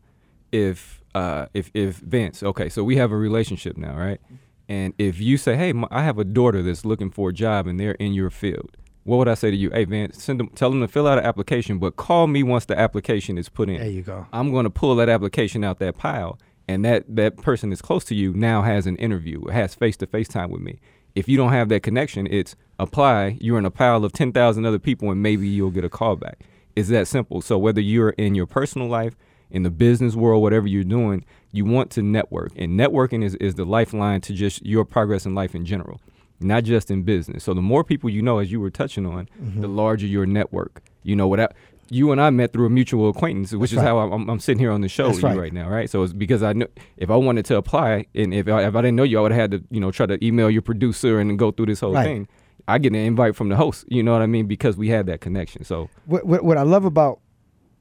If 0.51 1.03
uh, 1.15 1.47
if 1.55 1.71
if 1.75 1.97
Vince, 1.99 2.43
okay, 2.43 2.69
so 2.69 2.83
we 2.85 2.97
have 2.97 3.13
a 3.13 3.17
relationship 3.17 3.77
now, 3.77 3.97
right? 3.97 4.21
And 4.69 4.93
if 4.99 5.21
you 5.21 5.37
say, 5.37 5.57
"Hey, 5.57 5.73
my, 5.73 5.87
I 5.93 6.03
have 6.03 6.19
a 6.19 6.25
daughter 6.25 6.63
that's 6.63 6.85
looking 6.85 7.11
for 7.11 7.31
a 7.31 7.33
job, 7.33 7.67
and 7.69 7.79
they're 7.79 7.93
in 7.93 8.13
your 8.13 8.31
field," 8.31 8.77
what 9.07 9.19
would 9.19 9.29
I 9.29 9.35
say 9.35 9.51
to 9.51 9.57
you? 9.57 9.71
Hey, 9.71 9.85
Vince, 9.85 10.23
send 10.23 10.41
them, 10.41 10.49
tell 10.49 10.71
them 10.71 10.81
to 10.81 10.89
fill 10.89 11.07
out 11.07 11.19
an 11.19 11.25
application, 11.25 11.79
but 11.79 11.97
call 11.97 12.27
me 12.27 12.43
once 12.43 12.65
the 12.65 12.79
application 12.79 13.39
is 13.39 13.49
put 13.49 13.69
in. 13.69 13.79
There 13.79 13.89
you 13.89 14.03
go. 14.03 14.27
I'm 14.33 14.51
going 14.51 14.65
to 14.65 14.71
pull 14.71 14.97
that 14.97 15.09
application 15.09 15.63
out 15.63 15.79
that 15.79 15.97
pile, 15.97 16.39
and 16.67 16.85
that 16.85 17.05
that 17.09 17.37
person 17.37 17.71
that's 17.71 17.81
close 17.81 18.05
to 18.07 18.15
you 18.15 18.35
now 18.35 18.63
has 18.63 18.87
an 18.87 18.97
interview, 18.97 19.47
has 19.47 19.75
face 19.75 19.97
to 19.99 20.07
face 20.07 20.29
time 20.29 20.51
with 20.51 20.61
me. 20.61 20.81
If 21.15 21.29
you 21.29 21.37
don't 21.37 21.53
have 21.53 21.69
that 21.71 21.83
connection, 21.83 22.27
it's 22.27 22.57
apply. 22.79 23.39
You're 23.41 23.59
in 23.59 23.65
a 23.65 23.71
pile 23.71 24.05
of 24.05 24.13
ten 24.13 24.33
thousand 24.33 24.67
other 24.67 24.79
people, 24.79 25.11
and 25.11 25.23
maybe 25.23 25.49
you'll 25.49 25.71
get 25.71 25.85
a 25.85 25.89
call 25.89 26.17
back. 26.17 26.41
It's 26.75 26.89
that 26.91 27.07
simple. 27.09 27.41
So 27.41 27.57
whether 27.57 27.81
you're 27.81 28.11
in 28.11 28.35
your 28.35 28.47
personal 28.47 28.89
life, 28.89 29.17
in 29.51 29.63
the 29.63 29.71
business 29.71 30.15
world, 30.15 30.43
whatever 30.43 30.67
you're 30.67 30.85
doing, 30.85 31.25
you 31.53 31.65
want 31.65 31.91
to 31.93 32.03
network. 32.03 32.53
And 32.57 32.79
networking 32.79 33.25
is, 33.25 33.35
is 33.37 33.55
the 33.55 33.65
lifeline 33.65 34.21
to 34.23 34.35
just 34.35 34.67
your 34.67 34.85
progress 34.85 35.25
in 35.25 35.35
life 35.35 35.55
in 35.55 35.65
general, 35.65 36.01
not 36.41 36.65
just 36.65 36.91
in 36.91 37.03
business. 37.03 37.45
So 37.45 37.55
the 37.55 37.63
more 37.63 37.85
people 37.85 38.11
you 38.11 38.23
know, 38.23 38.39
as 38.39 38.51
you 38.53 38.61
were 38.61 38.71
touching 38.71 39.07
on, 39.07 39.29
Mm-hmm. 39.43 39.61
the 39.61 39.69
larger 39.69 40.07
your 40.07 40.27
network. 40.27 40.83
You 41.03 41.15
know, 41.17 41.29
without 41.29 41.53
you 41.89 42.11
and 42.11 42.21
I 42.21 42.31
met 42.31 42.53
through 42.53 42.67
a 42.67 42.71
mutual 42.71 43.09
acquaintance, 43.09 43.53
which 43.53 43.71
That's 43.71 43.73
is 43.73 43.77
right. 43.79 43.87
how 43.87 43.99
I'm, 44.13 44.29
I'm 44.29 44.41
sitting 44.41 44.59
here 44.59 44.73
on 44.73 44.81
the 44.81 44.89
show 44.89 45.05
That's 45.07 45.17
with 45.19 45.23
you 45.23 45.29
right. 45.31 45.39
right 45.39 45.53
now, 45.53 45.69
right? 45.69 45.89
So 45.89 46.03
it's 46.03 46.13
because 46.13 46.43
I 46.43 46.53
know 46.53 46.67
if 46.97 47.11
I 47.11 47.17
wanted 47.17 47.45
to 47.47 47.57
apply, 47.57 48.07
and 48.15 48.35
if 48.35 48.49
I, 48.49 48.67
if 48.67 48.75
I 48.75 48.81
didn't 48.83 48.97
know 48.97 49.05
you, 49.05 49.19
I 49.19 49.23
would 49.23 49.31
have 49.33 49.41
had 49.41 49.51
to, 49.53 49.65
you 49.71 49.79
know, 49.81 49.93
try 49.93 50.07
to 50.07 50.25
email 50.25 50.51
your 50.51 50.63
producer 50.63 51.21
and 51.21 51.39
go 51.39 51.53
through 51.53 51.67
this 51.67 51.81
whole 51.81 51.93
Right. 51.93 52.05
thing. 52.05 52.29
I 52.69 52.79
get 52.79 52.93
an 52.93 52.99
invite 52.99 53.37
from 53.37 53.49
the 53.51 53.57
host, 53.57 53.85
you 53.89 54.03
know 54.03 54.13
what 54.13 54.23
I 54.23 54.27
mean, 54.27 54.47
because 54.47 54.77
we 54.77 54.89
had 54.89 55.07
that 55.07 55.21
connection. 55.21 55.63
So 55.63 55.89
What, 56.07 56.27
what, 56.27 56.45
what 56.45 56.59
I 56.59 56.63
love 56.63 56.85
about 56.85 57.21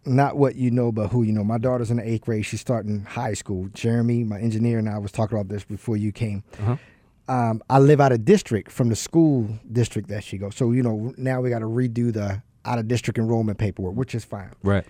not 0.05 0.37
what 0.37 0.55
you 0.55 0.69
know, 0.69 0.91
but 0.91 1.07
who 1.07 1.23
you 1.23 1.33
know. 1.33 1.43
My 1.43 1.57
daughter's 1.57 1.89
in 1.89 1.97
the 1.97 2.07
eighth 2.07 2.25
grade. 2.25 2.45
She's 2.45 2.61
starting 2.61 3.05
high 3.05 3.33
school. 3.33 3.69
Jeremy, 3.73 4.23
my 4.23 4.39
engineer, 4.39 4.77
and 4.77 4.87
I 4.87 4.99
was 4.99 5.11
talking 5.11 5.35
about 5.35 5.49
this 5.49 5.63
before 5.63 5.97
you 5.97 6.11
came. 6.11 6.43
Uh-huh. 6.59 6.75
Um, 7.27 7.61
I 7.69 7.79
live 7.79 7.99
out 7.99 8.11
of 8.11 8.23
district 8.23 8.71
from 8.71 8.89
the 8.89 8.95
school 8.95 9.47
district 9.71 10.09
that 10.09 10.23
she 10.23 10.37
goes. 10.37 10.55
So 10.55 10.71
you 10.71 10.83
know 10.83 11.13
now 11.17 11.41
we 11.41 11.49
got 11.49 11.59
to 11.59 11.65
redo 11.65 12.13
the 12.13 12.41
out 12.65 12.79
of 12.79 12.87
district 12.87 13.17
enrollment 13.17 13.57
paperwork, 13.57 13.95
which 13.95 14.13
is 14.15 14.23
fine. 14.25 14.51
right, 14.63 14.85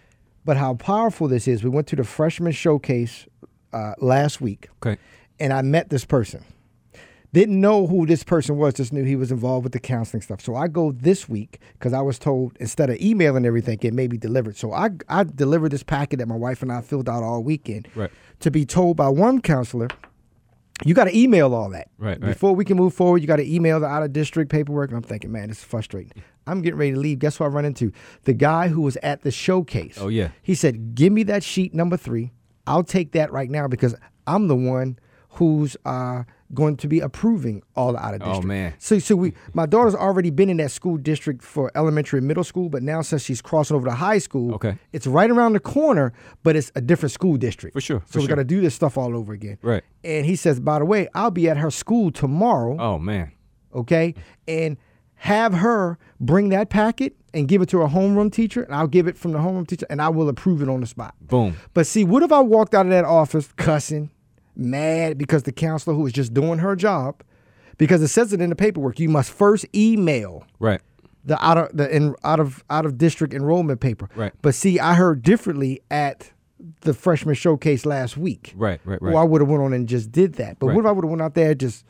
But 0.46 0.58
how 0.58 0.76
powerful 0.76 1.28
this 1.28 1.48
is! 1.48 1.64
We 1.64 1.70
went 1.70 1.88
to 1.88 1.96
the 1.96 2.04
freshman 2.04 2.52
showcase 2.54 3.26
uh, 3.74 3.94
last 4.00 4.40
week, 4.42 4.70
okay, 4.86 5.00
and 5.40 5.52
I 5.54 5.62
met 5.62 5.90
this 5.90 6.06
person. 6.06 6.44
Didn't 7.34 7.60
know 7.60 7.86
who 7.86 8.06
this 8.06 8.24
person 8.24 8.56
was, 8.56 8.76
just 8.76 8.94
knew 8.94 9.04
he 9.04 9.18
was 9.18 9.30
involved 9.30 9.66
with 9.66 9.74
the 9.74 9.80
counseling 9.80 10.22
stuff. 10.22 10.40
So 10.40 10.56
I 10.56 10.70
go 10.70 10.94
this 10.94 11.28
week 11.28 11.60
because 11.74 11.92
I 11.92 12.00
was 12.00 12.18
told 12.18 12.56
instead 12.62 12.90
of 12.90 12.98
emailing 13.02 13.46
everything, 13.46 13.78
it 13.82 13.94
may 13.94 14.08
be 14.08 14.18
delivered. 14.18 14.56
So 14.56 14.72
I, 14.72 14.92
I 15.10 15.26
delivered 15.26 15.74
this 15.74 15.84
packet 15.84 16.20
that 16.20 16.28
my 16.30 16.36
wife 16.38 16.62
and 16.62 16.72
I 16.72 16.80
filled 16.80 17.10
out 17.10 17.24
all 17.24 17.44
weekend 17.44 17.90
Right. 17.94 18.10
to 18.40 18.52
be 18.52 18.66
told 18.66 18.96
by 18.96 19.10
one 19.10 19.42
counselor, 19.42 19.90
you 20.84 20.94
got 20.94 21.06
to 21.06 21.18
email 21.18 21.54
all 21.54 21.70
that. 21.70 21.90
Right, 21.98 22.20
right. 22.22 22.30
Before 22.30 22.54
we 22.54 22.66
can 22.66 22.76
move 22.76 22.94
forward, 22.94 23.22
you 23.22 23.28
got 23.28 23.38
to 23.38 23.50
email 23.50 23.80
the 23.80 23.86
out 23.86 24.04
of 24.04 24.12
district 24.12 24.52
paperwork. 24.52 24.90
And 24.90 24.98
I'm 24.98 25.04
thinking, 25.04 25.32
man, 25.32 25.48
this 25.48 25.60
is 25.60 25.64
frustrating. 25.64 26.12
I'm 26.48 26.62
getting 26.62 26.78
ready 26.78 26.92
to 26.92 27.00
leave. 27.00 27.20
Guess 27.20 27.40
what 27.40 27.48
I 27.48 27.50
run 27.50 27.66
into? 27.66 27.92
The 28.24 28.34
guy 28.34 28.68
who 28.68 28.82
was 28.82 28.98
at 28.98 29.22
the 29.22 29.32
showcase. 29.32 29.98
Oh, 30.00 30.10
yeah. 30.10 30.30
He 30.42 30.54
said, 30.54 30.96
"Give 30.96 31.14
me 31.14 31.24
that 31.24 31.44
sheet 31.44 31.74
number 31.74 31.98
three. 31.98 32.32
I'll 32.68 32.84
take 32.84 33.14
that 33.14 33.32
right 33.32 33.50
now 33.50 33.68
because 33.68 33.96
I'm 34.28 34.48
the 34.48 34.56
one 34.56 35.00
who's 35.30 35.78
uh, 35.86 36.24
going 36.54 36.78
to 36.78 36.88
be 36.88 37.00
approving 37.00 37.64
all 37.76 37.92
the 37.94 38.00
out 38.00 38.14
of 38.14 38.22
oh, 38.22 38.26
district. 38.26 38.46
Oh, 38.46 38.48
man. 38.48 38.74
So, 38.78 39.00
so 39.00 39.16
we, 39.16 39.34
my 39.54 39.66
daughter's 39.66 39.96
already 39.96 40.30
been 40.30 40.50
in 40.50 40.58
that 40.58 40.72
school 40.72 40.98
district 40.98 41.42
for 41.44 41.72
elementary 41.76 42.20
and 42.20 42.28
middle 42.28 42.44
school, 42.44 42.70
but 42.70 42.84
now 42.84 43.02
since 43.02 43.24
she's 43.24 43.42
crossing 43.42 43.76
over 43.76 43.88
to 43.88 43.96
high 43.96 44.20
school, 44.20 44.54
Okay. 44.56 44.78
it's 44.94 45.08
right 45.08 45.30
around 45.30 45.54
the 45.54 45.60
corner, 45.60 46.14
but 46.44 46.56
it's 46.56 46.72
a 46.76 46.82
different 46.82 47.12
school 47.12 47.36
district. 47.38 47.74
For 47.74 47.82
sure, 47.82 48.04
So 48.06 48.20
we 48.20 48.28
got 48.28 48.36
to 48.36 48.44
do 48.44 48.62
this 48.62 48.76
stuff 48.76 48.98
all 48.98 49.16
over 49.16 49.34
again. 49.34 49.58
Right. 49.64 49.84
And 50.04 50.26
he 50.26 50.36
says, 50.36 50.60
by 50.60 50.80
the 50.80 50.86
way, 50.86 51.08
I'll 51.16 51.32
be 51.32 51.50
at 51.50 51.58
her 51.58 51.72
school 51.72 52.12
tomorrow 52.12 52.78
oh 52.80 53.00
man, 53.00 53.32
okay, 53.74 54.14
and 54.48 54.78
have 55.16 55.54
her 55.54 55.98
bring 56.20 56.50
that 56.50 56.70
packet 56.70 57.16
and 57.34 57.48
give 57.48 57.62
it 57.62 57.70
to 57.70 57.80
her 57.80 57.88
homeroom 57.88 58.32
teacher, 58.32 58.62
and 58.64 58.76
I'll 58.76 58.88
give 58.88 59.08
it 59.08 59.18
from 59.18 59.32
the 59.32 59.40
homeroom 59.40 59.68
teacher, 59.68 59.86
and 59.90 60.02
I 60.02 60.10
will 60.10 60.30
approve 60.30 60.62
it 60.62 60.70
on 60.70 60.82
the 60.82 60.86
spot. 60.88 61.16
boom, 61.20 61.56
But 61.74 61.88
see, 61.88 62.04
what 62.04 62.22
if 62.24 62.32
I 62.32 62.40
walked 62.40 62.74
out 62.76 62.86
of 62.86 62.92
that 62.92 63.04
office 63.06 63.50
cussing, 63.58 64.12
mad 64.56 65.18
because 65.18 65.44
the 65.44 65.52
counselor 65.52 65.96
who 65.96 66.02
was 66.04 66.14
just 66.14 66.34
doing 66.34 66.60
her 66.60 66.76
job, 66.76 67.22
because 67.78 68.02
it 68.02 68.08
says 68.10 68.34
it 68.34 68.42
in 68.42 68.50
the 68.50 68.56
paperwork, 68.56 69.00
you 69.00 69.10
must 69.10 69.32
first 69.32 69.66
email 69.76 70.46
right, 70.60 70.82
the 71.24 71.44
out 71.46 71.58
of 71.58 71.76
the 71.76 71.94
in, 71.94 72.16
out 72.24 72.40
of 72.40 72.64
out 72.70 72.86
of 72.86 72.98
district 72.98 73.34
enrollment 73.34 73.80
paper. 73.80 74.10
Right. 74.16 74.32
But 74.42 74.56
see, 74.56 74.80
I 74.80 74.94
heard 74.94 75.22
differently 75.24 75.82
at 75.92 76.32
the 76.82 76.94
freshman 76.94 77.36
showcase 77.36 77.86
last 77.86 78.18
week. 78.18 78.54
right, 78.56 78.80
right, 78.86 79.02
right. 79.02 79.14
Well, 79.14 79.22
I 79.22 79.26
would 79.26 79.42
have 79.42 79.50
went 79.50 79.62
on 79.62 79.74
and 79.74 79.88
just 79.88 80.12
did 80.12 80.34
that. 80.36 80.58
But 80.60 80.68
Right. 80.68 80.76
what 80.76 80.86
if 80.86 80.90
I 80.90 80.92
would 80.94 81.04
have 81.04 81.10
went 81.10 81.22
out 81.22 81.34
there 81.36 81.54
just, 81.54 81.86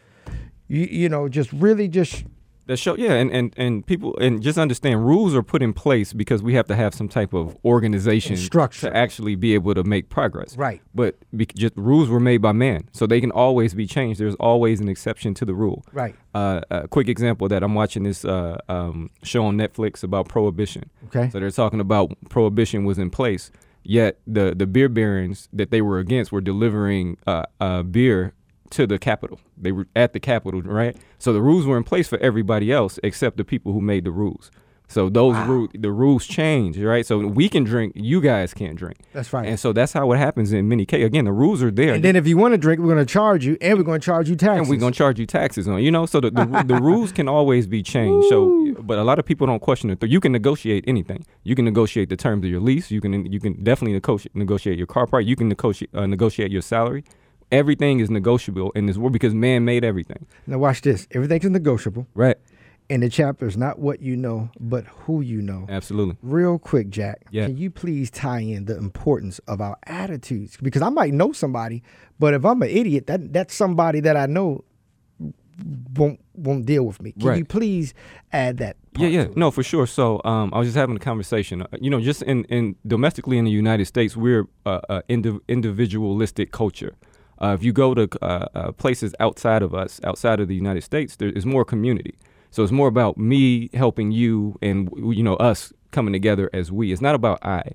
you, 0.67 0.81
you 0.81 1.07
know, 1.07 1.29
just 1.29 1.53
really 1.53 1.87
just 1.87 2.25
That 2.67 2.77
show, 2.77 2.95
yeah, 2.97 3.13
and, 3.13 3.29
and 3.31 3.53
and 3.57 3.85
people 3.85 4.17
and 4.17 4.41
just 4.41 4.57
understand 4.57 5.05
rules 5.05 5.35
are 5.35 5.43
put 5.43 5.61
in 5.61 5.71
place 5.71 6.13
because 6.13 6.41
we 6.41 6.55
have 6.55 6.65
to 6.67 6.75
have 6.75 6.95
some 6.95 7.07
type 7.07 7.31
of 7.33 7.55
organization 7.63 8.33
And 8.33 8.41
structure. 8.41 8.89
to 8.89 8.97
actually 8.97 9.35
be 9.35 9.53
able 9.53 9.75
to 9.75 9.83
make 9.83 10.09
progress. 10.09 10.57
Right. 10.57 10.81
But 10.95 11.15
be, 11.37 11.45
just 11.45 11.73
rules 11.77 12.09
were 12.09 12.19
made 12.19 12.37
by 12.41 12.53
man, 12.53 12.89
so 12.91 13.05
they 13.05 13.21
can 13.21 13.29
always 13.31 13.75
be 13.75 13.85
changed. 13.85 14.19
There's 14.19 14.33
always 14.35 14.79
an 14.79 14.89
exception 14.89 15.35
to 15.35 15.45
the 15.45 15.53
rule. 15.53 15.85
Right. 15.93 16.15
Uh, 16.33 16.61
a 16.71 16.87
quick 16.87 17.07
example 17.07 17.47
that 17.49 17.61
I'm 17.61 17.75
watching 17.75 18.01
this 18.01 18.25
uh, 18.25 18.57
um, 18.67 19.11
show 19.21 19.45
on 19.45 19.57
Netflix 19.57 20.03
about 20.03 20.27
prohibition. 20.27 20.89
Okay. 21.07 21.29
So 21.29 21.39
they're 21.39 21.51
talking 21.51 21.79
about 21.79 22.13
prohibition 22.29 22.83
was 22.83 22.97
in 22.97 23.11
place, 23.11 23.51
yet 23.83 24.17
the 24.25 24.55
the 24.55 24.65
beer 24.65 24.89
barons 24.89 25.49
that 25.53 25.69
they 25.69 25.81
were 25.83 25.99
against 25.99 26.31
were 26.31 26.41
delivering 26.41 27.17
uh, 27.27 27.43
uh, 27.61 27.83
beer 27.83 28.33
to 28.75 28.85
the 28.87 28.99
capital. 28.99 29.39
They 29.57 29.71
were 29.71 29.87
at 29.95 30.13
the 30.13 30.19
capital, 30.19 30.61
right? 30.61 30.95
So 31.19 31.33
the 31.33 31.41
rules 31.41 31.65
were 31.65 31.77
in 31.77 31.83
place 31.83 32.07
for 32.07 32.17
everybody 32.19 32.71
else 32.71 32.99
except 33.03 33.37
the 33.37 33.43
people 33.45 33.73
who 33.73 33.81
made 33.81 34.03
the 34.05 34.11
rules. 34.11 34.51
So 34.87 35.09
those 35.09 35.35
ru- 35.47 35.67
the 35.73 35.91
rules 35.91 36.27
change, 36.27 36.77
right? 36.77 37.03
So 37.03 37.17
we 37.17 37.49
can 37.49 37.63
drink, 37.63 37.93
you 37.95 38.21
guys 38.21 38.53
can't 38.53 38.75
drink. 38.77 38.97
That's 39.13 39.33
right. 39.33 39.47
And 39.47 39.59
so 39.59 39.73
that's 39.73 39.93
how 39.93 40.11
it 40.11 40.17
happens 40.17 40.53
in 40.53 40.69
many 40.69 40.85
cases. 40.85 41.07
Again, 41.07 41.25
the 41.25 41.31
rules 41.31 41.63
are 41.63 41.71
there. 41.71 41.95
And 41.95 42.03
then 42.03 42.15
if 42.15 42.27
you 42.27 42.37
want 42.37 42.53
to 42.53 42.59
drink, 42.59 42.79
we're 42.79 42.93
going 42.93 43.03
to 43.03 43.11
charge 43.11 43.43
you, 43.47 43.57
and 43.61 43.79
we're 43.79 43.83
going 43.83 43.99
to 43.99 44.05
charge 44.05 44.29
you 44.29 44.35
taxes. 44.35 44.59
and 44.59 44.69
we're 44.69 44.79
gonna 44.79 44.91
charge 44.93 45.19
you 45.19 45.25
taxes 45.25 45.67
on, 45.67 45.81
you 45.81 45.89
know. 45.89 46.05
So 46.05 46.19
the 46.21 46.29
the, 46.29 46.45
the 46.67 46.75
rules 46.89 47.11
can 47.11 47.27
always 47.27 47.65
be 47.65 47.81
changed. 47.81 48.27
So, 48.29 48.75
but 48.79 48.99
a 48.99 49.03
lot 49.03 49.17
of 49.17 49.25
people 49.25 49.47
don't 49.47 49.59
question 49.59 49.89
it. 49.89 50.03
You 50.03 50.19
can 50.19 50.31
negotiate 50.31 50.83
anything. 50.87 51.25
You 51.43 51.55
can 51.55 51.65
negotiate 51.65 52.09
the 52.09 52.17
terms 52.17 52.45
of 52.45 52.51
your 52.51 52.61
lease. 52.61 52.91
You 52.91 53.01
can 53.01 53.25
you 53.25 53.39
can 53.39 53.63
definitely 53.63 53.93
negotiate 53.93 54.35
negotiate 54.35 54.77
your 54.77 54.87
car 54.95 55.07
part. 55.07 55.25
You 55.25 55.35
can 55.35 55.49
negotiate 55.49 55.89
uh, 55.95 56.05
negotiate 56.05 56.51
your 56.51 56.61
salary. 56.61 57.03
Everything 57.55 57.99
is 58.01 58.09
negotiable 58.09 58.71
in 58.71 58.85
this 58.85 58.97
world 58.97 59.13
because 59.13 59.33
man 59.33 59.63
made 59.65 59.83
everything. 59.85 60.25
Now 60.45 60.57
watch 60.59 60.81
this. 60.81 61.07
Everything's 61.11 61.45
negotiable, 61.49 62.05
Right. 62.13 62.35
and 62.89 63.01
the 63.01 63.09
chapter 63.09 63.47
is 63.47 63.55
not 63.57 63.79
what 63.79 64.01
you 64.01 64.15
know, 64.17 64.49
but 64.59 64.83
who 64.85 65.21
you 65.21 65.41
know. 65.41 65.65
Absolutely. 65.69 66.17
Real 66.21 66.59
quick, 66.59 66.89
Jack. 66.89 67.17
Yeah. 67.31 67.45
Can 67.47 67.57
you 67.57 67.69
please 67.71 68.11
tie 68.11 68.41
in 68.41 68.65
the 68.65 68.77
importance 68.77 69.39
of 69.47 69.61
our 69.61 69.77
attitudes? 69.87 70.57
Because 70.61 70.81
I 70.81 70.89
might 70.89 71.13
know 71.13 71.31
somebody, 71.31 71.81
but 72.19 72.33
if 72.33 72.43
I'm 72.45 72.61
an 72.61 72.69
idiot, 72.69 73.07
that 73.07 73.31
that's 73.33 73.53
somebody 73.55 74.01
that 74.01 74.17
I 74.17 74.25
know 74.25 74.63
won't 75.97 76.19
won't 76.35 76.65
deal 76.65 76.83
with 76.85 77.01
me. 77.01 77.13
Can 77.13 77.27
Right. 77.29 77.37
you 77.37 77.45
please 77.45 77.93
add 78.33 78.57
that? 78.57 78.75
Yeah, 78.93 78.99
part 78.99 79.11
yeah, 79.13 79.27
no, 79.37 79.51
for 79.51 79.63
sure. 79.63 79.87
So, 79.87 80.19
um, 80.25 80.51
I 80.53 80.57
was 80.59 80.67
just 80.67 80.75
having 80.77 80.97
a 80.97 80.99
conversation. 80.99 81.61
Uh, 81.61 81.67
you 81.79 81.89
know, 81.89 82.01
just 82.01 82.21
in, 82.23 82.43
in 82.45 82.75
domestically 82.85 83.37
in 83.37 83.45
the 83.45 83.51
United 83.51 83.85
States, 83.85 84.17
we're 84.17 84.45
uh, 84.65 84.81
uh, 84.89 85.01
indiv- 85.09 85.39
individualistic 85.47 86.51
culture. 86.51 86.93
Uh, 87.41 87.55
if 87.57 87.63
you 87.63 87.73
go 87.73 87.93
to 87.93 88.07
uh, 88.21 88.47
uh, 88.55 88.71
places 88.71 89.13
outside 89.19 89.61
of 89.61 89.73
us, 89.73 89.99
outside 90.03 90.39
of 90.39 90.47
the 90.47 90.55
United 90.55 90.83
States, 90.83 91.15
there 91.17 91.29
is 91.29 91.45
more 91.45 91.65
community. 91.65 92.15
So 92.51 92.63
it's 92.63 92.71
more 92.71 92.87
about 92.87 93.17
me 93.17 93.69
helping 93.73 94.11
you, 94.11 94.57
and 94.61 94.89
you 94.95 95.23
know, 95.23 95.35
us 95.35 95.73
coming 95.91 96.13
together 96.13 96.49
as 96.53 96.71
we. 96.71 96.93
It's 96.93 97.01
not 97.01 97.15
about 97.15 97.45
I. 97.45 97.71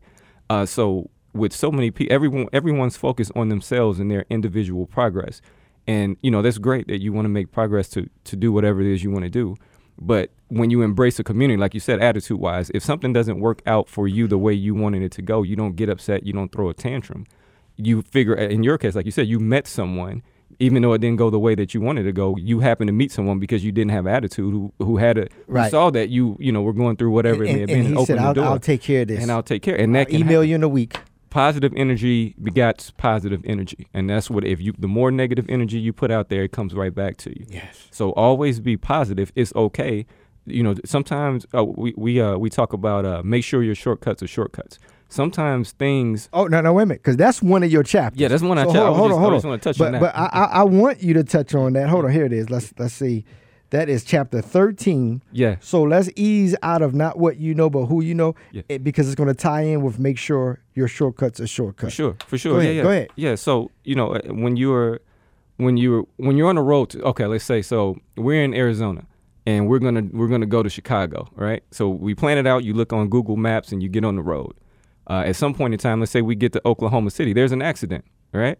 Uh, 0.49 0.65
so 0.65 1.11
with 1.35 1.53
so 1.53 1.71
many 1.71 1.91
people, 1.91 2.15
everyone, 2.15 2.49
everyone's 2.53 2.97
focused 2.97 3.33
on 3.37 3.51
themselves 3.51 4.01
and 4.01 4.11
their 4.11 4.25
individual 4.31 4.87
progress. 4.87 5.43
And 5.87 6.17
you 6.23 6.31
know, 6.31 6.41
that's 6.41 6.59
great 6.59 6.89
that 6.89 7.03
you 7.03 7.13
want 7.13 7.27
to 7.27 7.31
make 7.31 7.53
progress 7.53 7.89
to 7.91 8.09
to 8.25 8.37
do 8.37 8.53
whatever 8.53 8.81
it 8.81 8.87
is 8.87 9.03
you 9.05 9.11
want 9.11 9.25
to 9.25 9.31
do. 9.31 9.57
But 10.01 10.31
when 10.49 10.71
you 10.71 10.81
embrace 10.83 11.19
a 11.19 11.25
community, 11.25 11.59
like 11.59 11.75
you 11.75 11.81
said, 11.81 12.01
attitude 12.01 12.41
wise, 12.41 12.71
if 12.75 12.83
something 12.83 13.13
doesn't 13.13 13.39
work 13.39 13.61
out 13.67 13.89
for 13.89 14.09
you 14.09 14.27
the 14.27 14.39
way 14.39 14.55
you 14.55 14.75
wanted 14.75 15.03
it 15.03 15.13
to 15.13 15.23
go, 15.23 15.43
you 15.43 15.57
don't 15.57 15.77
get 15.77 15.91
upset, 15.91 16.25
you 16.25 16.33
don't 16.33 16.51
throw 16.51 16.71
a 16.71 16.75
tantrum. 16.75 17.27
You 17.87 18.03
figure, 18.03 18.35
in 18.35 18.63
your 18.63 18.79
case, 18.79 18.95
like 18.95 19.07
you 19.07 19.13
said, 19.13 19.27
you 19.27 19.39
met 19.41 19.67
someone, 19.67 20.23
even 20.59 20.83
though 20.83 20.93
it 20.93 20.99
didn't 21.01 21.17
go 21.19 21.31
the 21.31 21.39
way 21.39 21.55
that 21.55 21.75
you 21.75 21.81
wanted 21.81 22.03
to 22.05 22.13
go. 22.13 22.37
You 22.37 22.61
happened 22.61 22.89
to 22.89 22.93
meet 22.93 23.11
someone 23.13 23.39
because 23.39 23.65
you 23.65 23.73
didn't 23.73 23.93
have 23.93 24.07
attitude, 24.07 24.53
who 24.53 24.73
who 24.79 24.97
had 24.99 25.19
a 25.19 25.29
who 25.47 25.69
saw 25.71 25.91
that 25.91 26.09
you 26.11 26.37
you 26.41 26.53
know 26.53 26.63
were 26.63 26.73
going 26.73 26.97
through 26.97 27.11
whatever 27.13 27.45
it 27.45 27.47
may 27.47 27.51
And, 27.53 27.61
have 27.61 27.67
been, 27.69 27.79
and 27.79 27.87
and, 27.89 27.99
he 27.99 28.05
said, 28.07 28.19
I'll, 28.19 28.41
"I'll 28.43 28.59
take 28.59 28.83
care 28.83 29.03
of 29.03 29.09
this, 29.09 29.23
and 29.23 29.31
I'll 29.33 29.43
take 29.43 29.63
care. 29.63 29.77
And 29.79 29.95
that 29.95 30.01
I'll 30.01 30.07
can 30.07 30.15
email 30.21 30.41
happen 30.41 30.49
you 30.51 30.55
in 30.57 30.63
a 30.63 30.69
week." 30.69 30.99
positive 31.31 31.73
energy 31.77 32.35
begats 32.43 32.91
positive 32.97 33.41
energy 33.45 33.87
and 33.95 34.11
that's 34.11 34.29
what 34.29 34.43
if 34.45 34.61
you 34.61 34.75
the 34.77 34.89
more 34.89 35.13
negative 35.13 35.47
energy 35.49 35.79
you 35.79 35.93
put 35.93 36.11
out 36.11 36.29
there 36.29 36.43
it 36.43 36.51
comes 36.51 36.75
right 36.75 36.93
back 36.93 37.17
to 37.17 37.31
you 37.31 37.47
Yes. 37.49 37.87
so 37.93 38.11
always 38.15 38.59
be 38.59 38.77
positive 38.77 39.31
it's 39.37 39.55
okay 39.55 40.07
you 40.45 40.65
know 40.65 40.75
sometimes 40.85 41.47
uh, 41.57 41.63
we 41.65 41.95
we 41.97 42.21
uh 42.21 42.37
we 42.37 42.51
talk 42.51 42.73
about 42.73 43.05
uh 43.05 43.23
make 43.25 43.45
sure 43.45 43.63
your 43.63 43.77
shortcuts 43.77 44.25
are 44.25 44.27
shortcuts 44.27 44.81
sometimes 45.11 45.73
things 45.73 46.29
Oh 46.33 46.47
no, 46.47 46.61
no, 46.63 46.73
wait 46.73 46.85
a 46.85 46.87
minute, 46.87 47.03
because 47.03 47.17
that's 47.19 47.43
one 47.43 47.63
of 47.63 47.71
your 47.71 47.83
chapters. 47.83 48.19
Yeah, 48.21 48.29
that's 48.29 48.43
one 48.43 48.57
I 48.59 48.65
so 48.65 48.71
I 48.71 48.97
Hold 48.97 49.11
was 49.11 49.17
on, 49.17 49.21
hold 49.21 49.33
on, 49.33 49.37
just 49.37 49.45
wanna 49.47 49.59
touch 49.59 49.79
but, 49.79 49.87
on 49.87 49.93
that. 49.93 50.01
But 50.01 50.17
I, 50.17 50.27
I, 50.27 50.45
I 50.45 50.63
want 50.65 51.03
you 51.03 51.15
to 51.15 51.25
touch 51.25 51.55
on 51.55 51.75
that. 51.75 51.89
Hold 51.89 52.07
on, 52.07 52.13
here 52.13 52.25
it 52.25 52.33
is. 52.33 52.49
Let's 52.49 52.73
let's 52.79 52.95
see. 52.95 53.25
That 53.71 53.89
is 53.89 54.03
chapter 54.03 54.41
thirteen. 54.41 55.23
yeah 55.31 55.57
So 55.61 55.83
let's 55.83 56.11
ease 56.17 56.57
out 56.63 56.83
of 56.83 56.93
not 56.95 57.19
what 57.19 57.37
you 57.37 57.55
know, 57.55 57.71
but 57.71 57.87
who 57.87 58.01
you 58.03 58.15
know, 58.15 58.35
Yeah. 58.51 58.63
it- 58.69 58.83
because 58.83 59.07
it's 59.07 59.15
going 59.15 59.29
to 59.29 59.35
tie 59.35 59.61
in 59.63 59.83
with 59.83 59.99
make 60.01 60.19
sure 60.19 60.59
your 60.75 60.89
shortcuts 60.89 61.39
are 61.39 61.47
shortcuts. 61.47 61.93
For 61.95 61.97
sure, 61.97 62.17
for 62.27 62.37
sure. 62.39 62.55
Go 62.55 62.59
yeah, 62.59 62.63
ahead, 62.65 62.77
yeah. 62.77 62.83
go 62.83 62.91
ahead. 62.91 63.09
Yeah. 63.15 63.35
So 63.37 63.71
you 63.85 63.95
know, 63.95 64.15
uh, 64.17 64.21
when 64.33 64.57
you're 64.57 64.99
when 65.59 65.77
you're 65.77 66.05
when 66.17 66.37
you're 66.37 66.49
on 66.49 66.57
the 66.57 66.63
road 66.63 66.91
to 66.91 67.03
okay, 67.03 67.27
let's 67.27 67.45
say 67.45 67.63
so 67.63 67.97
we're 68.17 68.43
in 68.43 68.55
Arizona 68.55 69.05
and 69.47 69.69
we're 69.69 69.79
gonna 69.79 70.03
we're 70.13 70.27
gonna 70.29 70.47
go 70.47 70.63
to 70.65 70.69
Chicago, 70.71 71.29
right? 71.37 71.63
So 71.71 71.89
we 71.91 72.15
plan 72.17 72.39
it 72.39 72.47
out. 72.49 72.65
You 72.65 72.75
look 72.75 72.93
on 72.93 73.09
Google 73.09 73.37
Maps 73.37 73.71
and 73.71 73.83
you 73.85 73.89
get 73.89 74.05
on 74.05 74.17
the 74.17 74.23
road. 74.23 74.53
Uh, 75.11 75.25
at 75.27 75.35
some 75.35 75.53
point 75.53 75.75
in 75.75 75.79
time, 75.79 75.99
let's 75.99 76.13
say 76.13 76.23
we 76.23 76.37
get 76.37 76.53
to 76.53 76.63
Oklahoma 76.65 77.11
City, 77.11 77.33
there's 77.33 77.51
an 77.51 77.61
accident, 77.61 78.05
right? 78.33 78.57